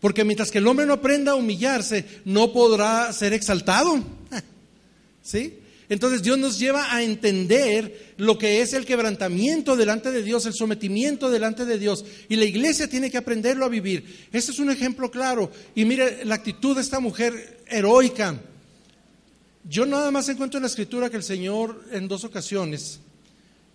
[0.00, 4.02] Porque mientras que el hombre no aprenda a humillarse, no podrá ser exaltado.
[5.22, 5.58] ¿Sí?
[5.88, 10.54] Entonces Dios nos lleva a entender lo que es el quebrantamiento delante de Dios, el
[10.54, 12.04] sometimiento delante de Dios.
[12.28, 14.28] Y la iglesia tiene que aprenderlo a vivir.
[14.32, 15.50] Este es un ejemplo claro.
[15.74, 18.40] Y mire la actitud de esta mujer heroica.
[19.68, 23.00] Yo nada más encuentro en la escritura que el Señor en dos ocasiones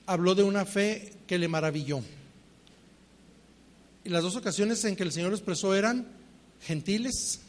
[0.07, 2.01] habló de una fe que le maravilló.
[4.03, 6.07] Y las dos ocasiones en que el Señor expresó eran
[6.61, 7.41] gentiles,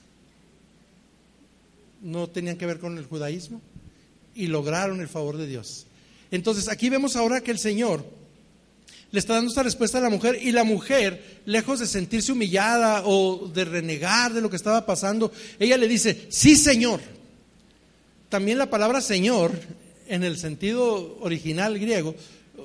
[2.02, 3.60] no tenían que ver con el judaísmo
[4.34, 5.86] y lograron el favor de Dios.
[6.30, 8.04] Entonces aquí vemos ahora que el Señor
[9.12, 13.02] le está dando esta respuesta a la mujer y la mujer, lejos de sentirse humillada
[13.06, 17.00] o de renegar de lo que estaba pasando, ella le dice, sí Señor.
[18.28, 19.52] También la palabra Señor,
[20.06, 22.14] en el sentido original griego,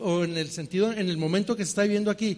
[0.02, 2.38] o en el sentido, en el momento que se está viviendo aquí,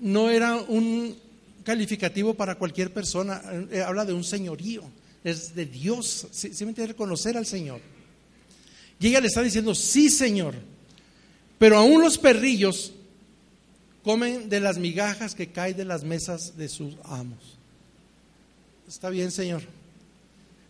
[0.00, 1.16] no era un
[1.64, 4.82] calificativo para cualquier persona, eh, habla de un señorío,
[5.24, 7.80] es de Dios, simplemente reconocer al Señor.
[9.00, 10.54] Y ella le está diciendo, sí Señor,
[11.58, 12.92] pero aún los perrillos
[14.02, 17.58] comen de las migajas que caen de las mesas de sus amos.
[18.88, 19.62] Está bien, Señor.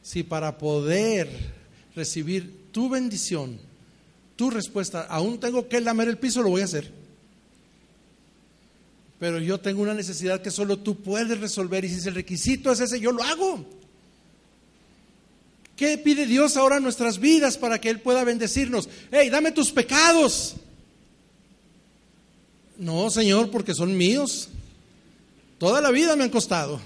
[0.02, 1.28] Si para poder
[1.94, 3.58] recibir tu bendición,
[4.36, 6.90] tu respuesta, aún tengo que lamer el piso, lo voy a hacer.
[9.18, 12.80] Pero yo tengo una necesidad que solo tú puedes resolver y si el requisito es
[12.80, 13.77] ese, yo lo hago.
[15.78, 18.88] ¿Qué pide Dios ahora en nuestras vidas para que Él pueda bendecirnos?
[19.12, 20.56] Hey, dame tus pecados.
[22.76, 24.48] No, Señor, porque son míos.
[25.56, 26.80] Toda la vida me han costado.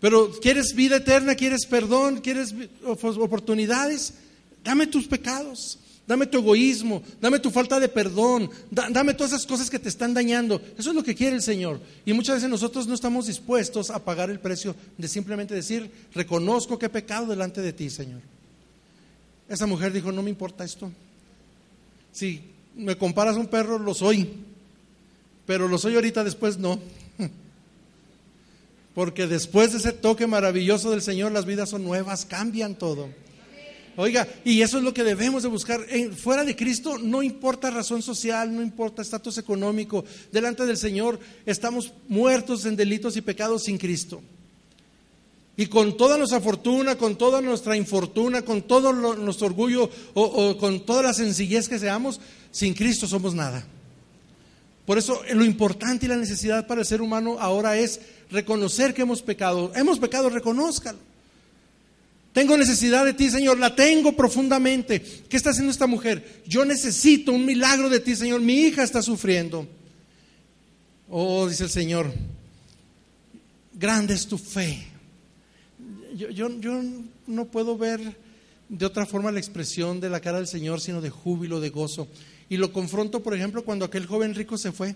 [0.00, 1.34] Pero ¿quieres vida eterna?
[1.34, 2.20] ¿Quieres perdón?
[2.20, 4.14] ¿Quieres oportunidades?
[4.62, 5.80] Dame tus pecados.
[6.10, 10.12] Dame tu egoísmo, dame tu falta de perdón, dame todas esas cosas que te están
[10.12, 10.60] dañando.
[10.76, 11.78] Eso es lo que quiere el Señor.
[12.04, 16.80] Y muchas veces nosotros no estamos dispuestos a pagar el precio de simplemente decir, reconozco
[16.80, 18.22] que he pecado delante de ti, Señor.
[19.48, 20.90] Esa mujer dijo, no me importa esto.
[22.10, 22.40] Si
[22.74, 24.28] me comparas a un perro, lo soy.
[25.46, 26.80] Pero lo soy ahorita, después no.
[28.96, 33.10] Porque después de ese toque maravilloso del Señor, las vidas son nuevas, cambian todo.
[34.00, 35.86] Oiga, y eso es lo que debemos de buscar.
[36.16, 40.06] fuera de Cristo no importa razón social, no importa estatus económico.
[40.32, 44.22] Delante del Señor estamos muertos en delitos y pecados sin Cristo.
[45.54, 50.86] Y con toda nuestra fortuna, con toda nuestra infortuna, con todo nuestro orgullo o, con
[50.86, 53.66] toda la sencillez que seamos, sin Cristo somos nada.
[54.86, 59.02] Por eso lo importante y la necesidad para el ser humano ahora es reconocer que
[59.02, 59.70] hemos pecado.
[59.74, 61.09] Hemos pecado, reconózcalo.
[62.32, 65.02] Tengo necesidad de ti, Señor, la tengo profundamente.
[65.28, 66.42] ¿Qué está haciendo esta mujer?
[66.46, 68.40] Yo necesito un milagro de ti, Señor.
[68.40, 69.66] Mi hija está sufriendo.
[71.08, 72.12] Oh, dice el Señor,
[73.72, 74.86] grande es tu fe.
[76.14, 76.82] Yo, yo,
[77.26, 78.00] no puedo ver
[78.68, 82.06] de otra forma la expresión de la cara del Señor, sino de júbilo, de gozo.
[82.48, 84.94] Y lo confronto, por ejemplo, cuando aquel joven rico se fue,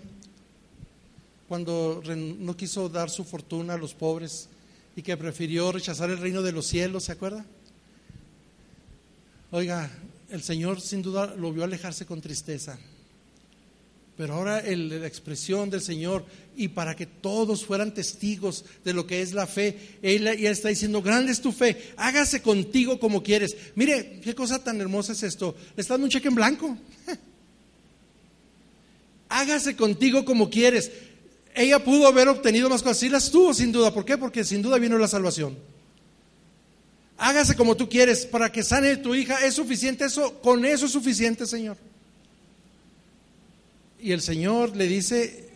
[1.49, 4.47] cuando no quiso dar su fortuna a los pobres
[4.95, 7.45] y que prefirió rechazar el reino de los cielos, ¿se acuerda?
[9.51, 9.91] Oiga,
[10.29, 12.79] el Señor sin duda lo vio alejarse con tristeza.
[14.17, 19.21] Pero ahora la expresión del Señor y para que todos fueran testigos de lo que
[19.21, 23.57] es la fe, Él ya está diciendo, grande es tu fe, hágase contigo como quieres.
[23.75, 25.55] Mire, qué cosa tan hermosa es esto.
[25.75, 26.77] Le está dando un cheque en blanco.
[29.29, 30.91] hágase contigo como quieres
[31.55, 32.97] ella pudo haber obtenido más cosas.
[32.97, 33.93] Sí las tuvo sin duda.
[33.93, 34.17] ¿Por qué?
[34.17, 35.57] Porque sin duda vino la salvación.
[37.17, 39.37] Hágase como tú quieres para que sane tu hija.
[39.45, 40.41] Es suficiente eso.
[40.41, 41.77] Con eso es suficiente, Señor.
[44.01, 45.49] Y el Señor le dice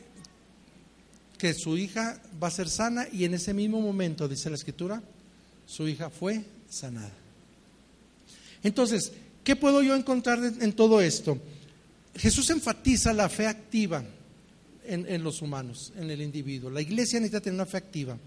[1.37, 5.03] que su hija va a ser sana y en ese mismo momento, dice la escritura,
[5.65, 7.11] su hija fue sanada.
[8.63, 9.11] Entonces,
[9.43, 11.37] ¿qué puedo yo encontrar en todo esto?
[12.15, 14.03] Jesús enfatiza la fe activa
[14.89, 16.69] en, los humanos, en el individuo.
[16.69, 18.17] La iglesia necesita tener una fe activa.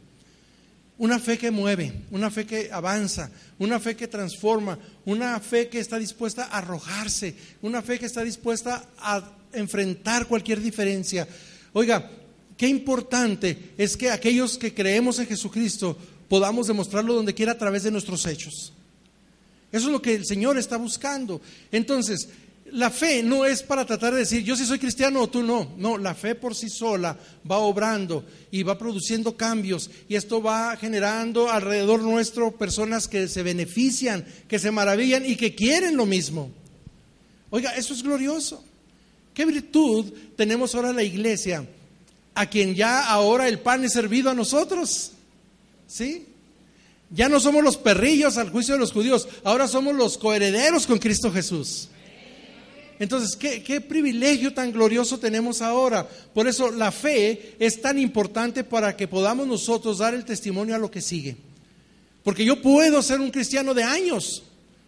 [0.98, 5.81] Una fe que mueve, una fe que avanza, una fe que transforma, una fe que
[5.81, 11.27] está dispuesta a arrojarse, una fe que está dispuesta a enfrentar cualquier diferencia.
[11.72, 12.09] Oiga,
[12.57, 15.96] qué importante es que aquellos que creemos en Jesucristo
[16.29, 18.72] podamos demostrarlo donde quiera a través de nuestros hechos.
[19.72, 21.40] Eso es lo que el Señor está buscando.
[21.72, 22.29] Entonces,
[22.72, 25.72] la fe no es para tratar de decir yo sí soy cristiano o tú no.
[25.76, 27.16] No, la fe por sí sola
[27.48, 33.42] va obrando y va produciendo cambios y esto va generando alrededor nuestro personas que se
[33.42, 36.50] benefician, que se maravillan y que quieren lo mismo.
[37.50, 38.64] Oiga, eso es glorioso.
[39.35, 41.66] ¿Qué virtud tenemos ahora la iglesia?
[42.35, 45.12] A quien ya ahora el pan es servido a nosotros.
[45.87, 46.27] ¿Sí?
[47.10, 50.98] Ya no somos los perrillos al juicio de los judíos, ahora somos los coherederos con
[50.98, 51.88] Cristo Jesús.
[53.03, 56.09] Entonces, ¿qué, privilegio tan glorioso tenemos ahora.
[56.09, 60.79] Por eso la fe es tan importante para que podamos nosotros dar el testimonio a
[60.79, 61.37] lo que sigue.
[62.23, 64.44] Porque yo puedo ser un cristiano de años,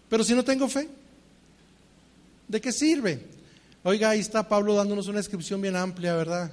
[0.09, 0.87] pero si no tengo fe,
[2.47, 3.19] ¿de qué sirve?
[3.83, 6.53] Oiga, ahí está Pablo dándonos una descripción bien amplia, ¿verdad?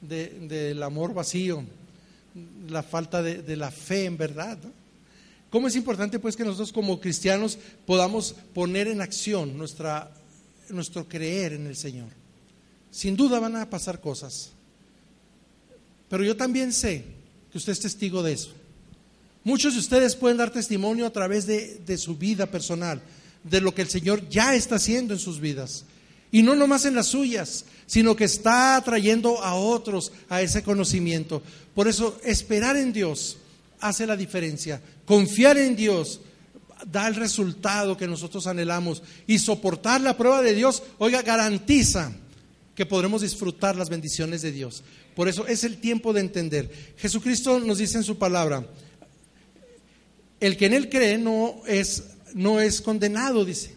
[0.00, 1.62] del amor vacío,
[2.70, 4.56] la falta de, la fe en verdad.
[5.50, 10.10] ¿Cómo es importante pues que nosotros como cristianos podamos poner en acción nuestra
[10.72, 12.08] nuestro creer en el Señor.
[12.90, 14.50] Sin duda van a pasar cosas.
[16.08, 17.04] Pero yo también sé
[17.50, 18.50] que usted es testigo de eso.
[19.44, 23.02] Muchos de ustedes pueden dar testimonio a través de, de, su vida personal,
[23.42, 25.84] de lo que el Señor ya está haciendo en sus vidas.
[26.30, 31.42] Y no nomás en las suyas, sino que está atrayendo a otros a ese conocimiento.
[31.74, 33.38] Por eso, esperar en Dios
[33.80, 34.80] hace la diferencia.
[35.04, 36.20] Confiar en Dios
[36.90, 39.02] da el resultado que nosotros anhelamos.
[39.26, 42.12] Y soportar la prueba de Dios, oiga, garantiza
[42.74, 44.82] que podremos disfrutar las bendiciones de Dios.
[45.14, 46.70] Por eso es el tiempo de entender.
[46.96, 48.66] Jesucristo nos dice en su palabra,
[50.40, 52.04] el que en él cree no es,
[52.34, 53.76] no es condenado, dice.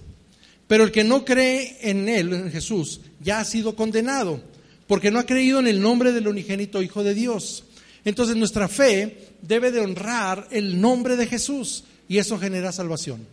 [0.68, 4.41] Pero el que no cree en él, en Jesús, ya ha sido condenado,
[4.88, 7.66] porque no ha creído en el nombre del unigénito Hijo de Dios.
[8.03, 13.26] Entonces nuestra fe debe de honrar el nombre de Jesús y eso genera salvación.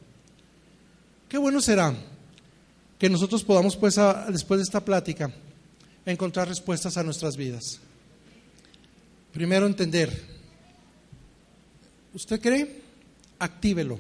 [1.28, 1.94] Qué bueno será
[2.98, 3.96] que nosotros podamos, pues,
[4.28, 5.32] después de esta plática,
[6.06, 7.80] encontrar respuestas a nuestras vidas.
[9.32, 10.10] Primero entender,
[12.14, 12.82] ¿usted cree?
[13.38, 13.98] Actívelo.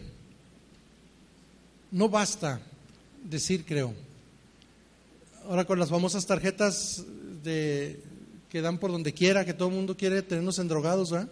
[1.90, 2.60] No basta
[3.24, 3.94] decir creo.
[5.48, 7.04] Ahora con las famosas tarjetas
[7.42, 8.00] de
[8.48, 11.28] que dan por donde quiera, que todo el mundo quiere tenernos endrogados, ¿verdad?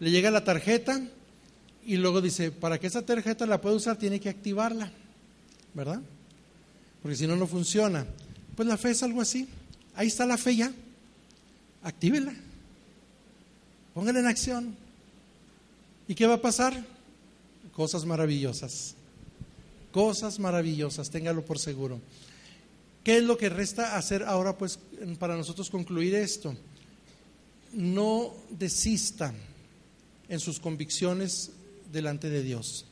[0.00, 1.02] Le llega la tarjeta
[1.88, 4.92] y luego dice, para que esa tarjeta la pueda usar tiene que activarla,
[5.72, 6.02] ¿verdad?
[7.00, 8.04] Porque si no, no funciona.
[8.54, 9.48] Pues la fe es algo así.
[9.94, 10.70] Ahí está la fe ya.
[11.82, 12.34] Actívela.
[13.94, 14.76] Póngala en acción.
[16.06, 16.84] ¿Y qué va a pasar?
[17.72, 18.94] Cosas maravillosas.
[19.90, 22.02] Cosas maravillosas, téngalo por seguro.
[23.02, 24.78] ¿Qué es lo que resta hacer ahora, pues,
[25.18, 26.54] para nosotros concluir esto?
[27.72, 29.32] No desista
[30.28, 31.52] en sus convicciones
[31.92, 32.84] delante de Dios.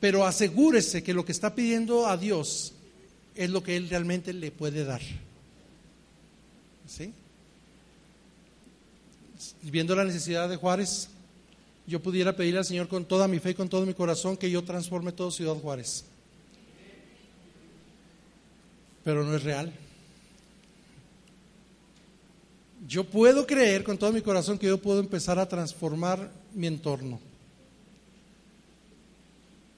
[0.00, 2.72] Pero asegúrese que lo que está pidiendo a Dios
[3.34, 5.00] es lo que Él realmente le puede dar.
[6.86, 7.12] ¿Sí?
[9.62, 11.08] Viendo la necesidad de Juárez,
[11.86, 14.50] yo pudiera pedirle al Señor con toda mi fe y con todo mi corazón que
[14.50, 16.04] yo transforme todo Ciudad Juárez
[19.04, 19.70] pero no es real.
[22.88, 27.20] Yo puedo creer con todo mi corazón que yo puedo empezar a transformar mi entorno.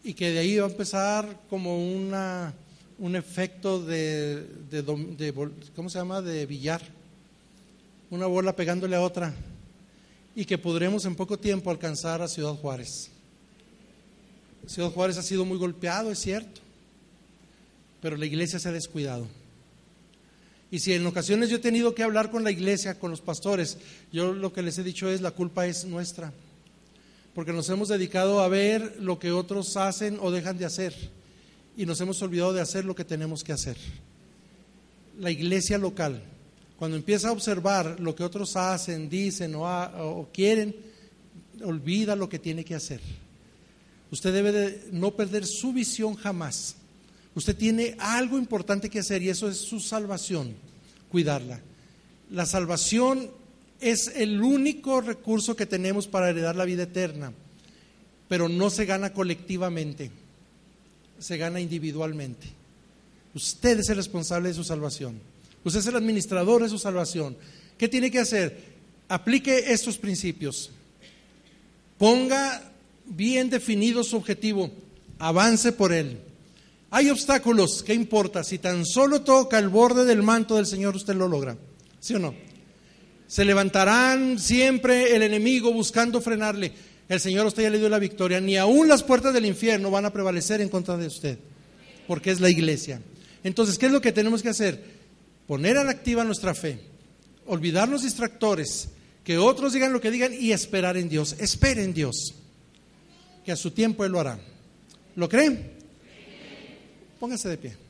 [0.04, 2.54] Y que de ahí va a empezar como una,
[2.98, 6.82] un efecto de, de, ¿cómo se llama?, de billar.
[8.10, 9.34] Una bola pegándole a otra.
[10.36, 13.10] Y que podremos en poco tiempo alcanzar a Ciudad Juárez.
[14.66, 16.66] Ciudad Juárez ha sido muy golpeado, es cierto
[18.06, 19.26] pero la iglesia se ha descuidado.
[20.70, 23.78] Y si en ocasiones yo he tenido que hablar con la iglesia, con los pastores,
[24.12, 26.32] yo lo que les he dicho es la culpa es nuestra,
[27.36, 30.94] porque nos hemos dedicado a ver lo que otros hacen o dejan de hacer
[31.76, 33.76] y nos hemos olvidado de hacer lo que tenemos que hacer.
[35.18, 36.22] La iglesia local,
[36.78, 40.74] cuando empieza a observar lo que otros hacen, dicen o, quieren,
[41.62, 43.02] olvida lo que tiene que hacer.
[44.10, 46.76] Usted debe de no perder su visión jamás
[47.34, 50.54] Usted tiene algo importante que hacer y eso es su salvación,
[51.10, 51.60] cuidarla.
[52.30, 53.30] La salvación
[53.80, 57.32] es el único recurso que tenemos para heredar la vida eterna,
[58.28, 60.10] pero no se gana colectivamente,
[61.18, 62.48] se gana individualmente.
[63.34, 65.20] Usted es el responsable de su salvación.
[65.62, 67.36] Usted es el administrador de su salvación.
[67.76, 68.76] ¿Qué tiene que hacer?
[69.08, 70.70] Aplique estos principios.
[71.98, 72.72] Ponga
[73.04, 74.70] bien definido su objetivo.
[75.18, 76.18] Avance por él.
[76.90, 78.44] Hay obstáculos, ¿qué importa?
[78.44, 81.56] Si tan solo toca el borde del manto del Señor, usted lo logra.
[82.00, 82.45] ¿Sí o no?
[83.28, 86.72] Se levantarán siempre el enemigo buscando frenarle.
[87.08, 88.40] El Señor usted ya le dio la victoria.
[88.40, 91.38] Ni aún las puertas del infierno van a prevalecer en contra de usted,
[92.06, 93.00] porque es la iglesia.
[93.44, 94.82] Entonces, ¿qué es lo que tenemos que hacer?
[95.46, 96.80] Poner a la activa nuestra fe,
[97.46, 98.88] olvidar los distractores,
[99.22, 101.36] que otros digan lo que digan y esperar en Dios.
[101.38, 102.34] Espere en Dios,
[103.44, 104.38] que a su tiempo Él lo hará.
[105.14, 105.72] ¿Lo creen?
[107.18, 107.85] Póngase de pie.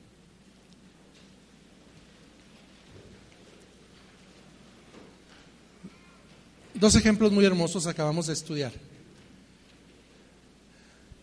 [6.79, 8.73] Dos ejemplos muy hermosos acabamos de estudiar.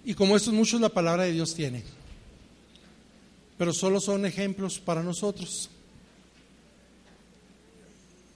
[0.03, 1.83] Y como estos muchos la palabra de Dios tiene.
[3.57, 5.69] Pero solo son ejemplos para nosotros.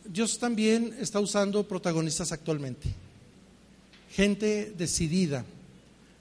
[0.06, 2.88] Dios también está usando protagonistas actualmente.
[4.12, 5.44] Gente decidida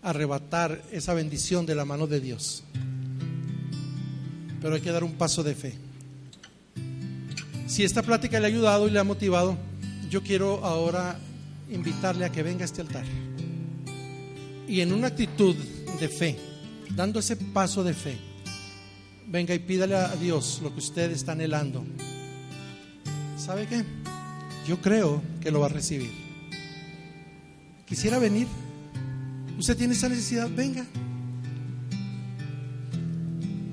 [0.02, 2.64] a arrebatar esa bendición de la mano de Dios
[4.66, 5.74] pero hay que dar un paso de fe.
[7.68, 9.56] Si esta plática le ha ayudado y le ha motivado,
[10.10, 11.18] yo quiero ahora
[11.70, 13.04] invitarle a que venga a este altar.
[14.68, 15.54] Y en una actitud
[16.00, 16.38] de fe,
[16.94, 18.18] dando ese paso de fe,
[19.28, 21.84] venga y pídale a Dios lo que usted está anhelando.
[23.36, 23.84] ¿Sabe qué?
[24.66, 26.10] Yo creo que lo va a recibir.
[27.86, 28.48] Quisiera venir.
[29.58, 30.84] Usted tiene esa necesidad, venga.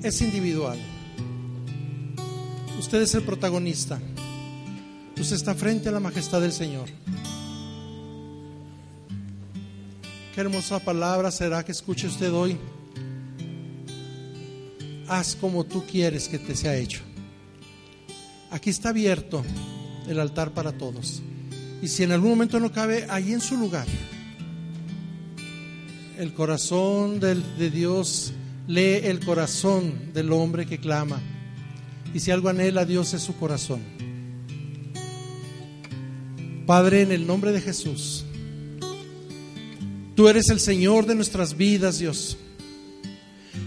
[0.02, 0.78] Es individual.
[2.78, 4.00] Usted es el protagonista.
[5.18, 6.88] Usted está frente a la majestad del Señor.
[10.34, 12.58] Qué hermosa palabra será que escuche usted hoy.
[15.08, 17.02] Haz como tú quieres que te sea hecho.
[18.50, 19.44] Aquí está abierto
[20.08, 21.22] el altar para todos.
[21.80, 23.86] Y si en algún momento no cabe, ahí en su lugar.
[26.18, 28.32] El corazón de Dios
[28.66, 31.20] lee el corazón del hombre que clama.
[32.12, 33.93] Y si algo anhela, Dios es su corazón.
[36.66, 38.24] Padre, en el nombre de Jesús,
[40.14, 42.38] tú eres el Señor de nuestras vidas, Dios.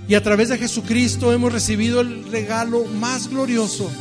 [0.07, 3.91] Y a través de Jesucristo hemos recibido el regalo más glorioso.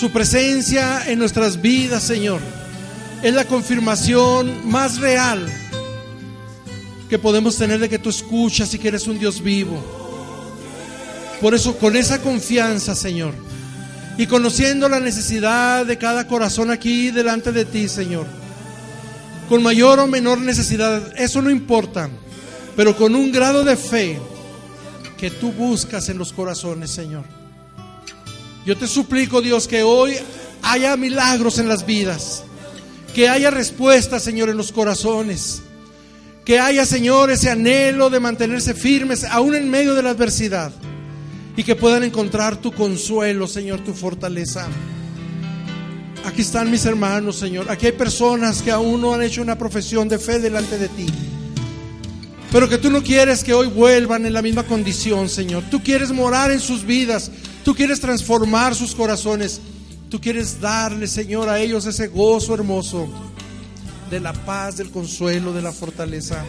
[0.00, 2.40] Su presencia en nuestras vidas, Señor,
[3.22, 5.46] es la confirmación más real
[7.08, 9.82] que podemos tener de que tú escuchas y que eres un Dios vivo.
[11.40, 13.34] Por eso, con esa confianza, Señor,
[14.16, 18.26] y conociendo la necesidad de cada corazón aquí delante de ti, Señor,
[19.48, 22.08] con mayor o menor necesidad, eso no importa
[22.76, 24.18] pero con un grado de fe
[25.16, 27.24] que tú buscas en los corazones, Señor.
[28.66, 30.16] Yo te suplico, Dios, que hoy
[30.62, 32.42] haya milagros en las vidas,
[33.14, 35.62] que haya respuestas, Señor, en los corazones,
[36.44, 40.72] que haya, Señor, ese anhelo de mantenerse firmes aún en medio de la adversidad
[41.56, 44.66] y que puedan encontrar tu consuelo, Señor, tu fortaleza.
[46.24, 47.70] Aquí están mis hermanos, Señor.
[47.70, 51.06] Aquí hay personas que aún no han hecho una profesión de fe delante de ti.
[52.50, 55.64] Pero que tú no quieres que hoy vuelvan en la misma condición, Señor.
[55.70, 57.30] Tú quieres morar en sus vidas.
[57.64, 59.60] Tú quieres transformar sus corazones.
[60.08, 63.08] Tú quieres darle, Señor, a ellos ese gozo hermoso
[64.10, 66.44] de la paz, del consuelo, de la fortaleza.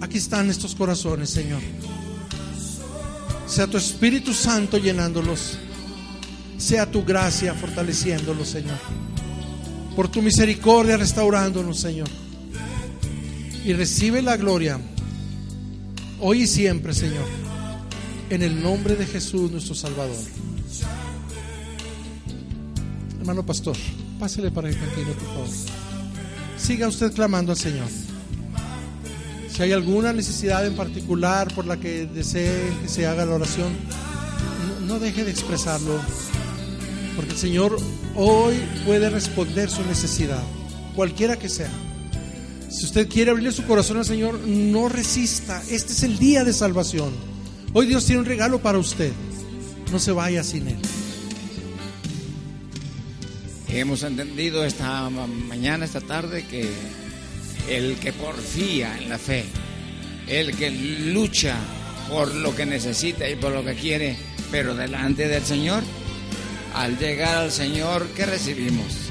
[0.00, 1.62] Aquí están estos corazones, Señor.
[3.46, 5.58] Sea tu Espíritu Santo llenándolos.
[6.58, 8.78] Sea tu gracia fortaleciéndolos, Señor.
[9.94, 12.08] Por tu misericordia restaurándonos, Señor
[13.64, 14.78] y recibe la gloria
[16.20, 17.26] hoy y siempre, Señor,
[18.28, 20.16] en el nombre de Jesús nuestro Salvador.
[23.18, 23.76] Hermano pastor,
[24.18, 25.48] pásele para que continúe, por favor.
[26.58, 27.88] Siga usted clamando al Señor.
[29.54, 33.72] Si hay alguna necesidad en particular por la que desee que se haga la oración,
[34.84, 36.00] no, deje de expresarlo,
[37.14, 37.76] porque el Señor
[38.16, 40.42] hoy puede responder su necesidad,
[40.96, 41.70] cualquiera que sea.
[42.68, 45.62] Si usted quiere abrirle su corazón al Señor, no resista.
[45.70, 47.12] Este es el día de salvación.
[47.72, 49.12] Hoy Dios tiene un regalo para usted.
[49.92, 50.78] No se vaya sin Él.
[53.68, 56.68] Hemos entendido esta mañana, esta tarde, que
[57.68, 59.44] el que porfía en la fe,
[60.26, 61.56] el que lucha
[62.08, 64.16] por lo que necesita y por lo que quiere,
[64.50, 65.82] pero delante del Señor,
[66.74, 69.10] al llegar al Señor, ¿qué recibimos?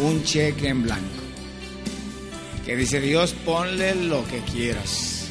[0.00, 1.24] Un cheque en blanco
[2.64, 5.26] que dice Dios, ponle lo que quieras,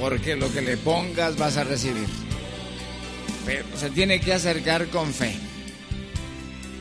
[0.00, 2.08] porque lo que le pongas vas a recibir.
[3.46, 5.36] Pero se tiene que acercar con fe.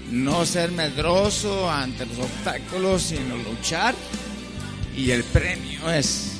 [0.09, 3.95] No ser medroso ante los obstáculos, sino luchar.
[4.95, 6.33] Y el premio es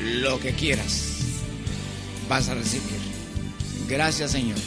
[0.00, 1.18] lo que quieras.
[2.28, 3.00] Vas a recibir.
[3.88, 4.58] Gracias Señor.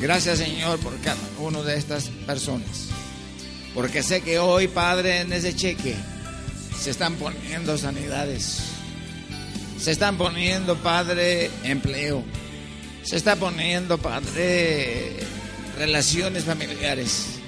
[0.00, 2.88] Gracias Señor por cada una de estas personas.
[3.74, 5.94] Porque sé que hoy, Padre, en ese cheque
[6.78, 8.62] se están poniendo sanidades.
[9.78, 12.24] Se están poniendo, Padre, empleo.
[13.02, 15.16] Se está poniendo, Padre,
[15.78, 17.39] relaciones familiares.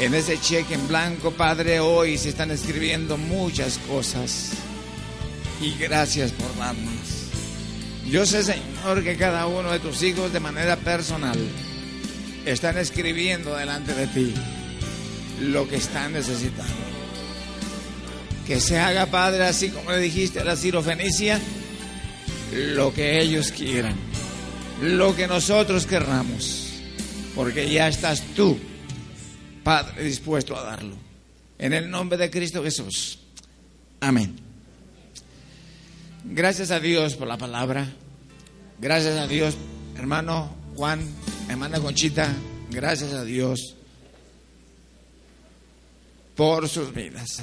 [0.00, 4.52] En ese cheque en blanco, Padre, hoy se están escribiendo muchas cosas.
[5.60, 7.26] Y gracias por darnos.
[8.08, 11.36] Yo sé, Señor, que cada uno de tus hijos de manera personal
[12.46, 14.34] están escribiendo delante de ti
[15.42, 16.72] lo que están necesitando.
[18.46, 21.40] Que se haga, Padre, así como le dijiste a la Fenicia
[22.52, 23.96] lo que ellos quieran,
[24.80, 26.68] lo que nosotros querramos,
[27.34, 28.58] porque ya estás tú,
[29.68, 30.96] Padre, dispuesto a darlo.
[31.58, 33.18] En el nombre de Cristo Jesús.
[34.00, 34.34] Amén.
[36.24, 37.86] Gracias a Dios por la palabra.
[38.78, 39.58] Gracias a Dios,
[39.94, 41.06] hermano Juan,
[41.50, 42.34] hermana Conchita.
[42.70, 43.76] Gracias a Dios
[46.34, 47.42] por sus vidas.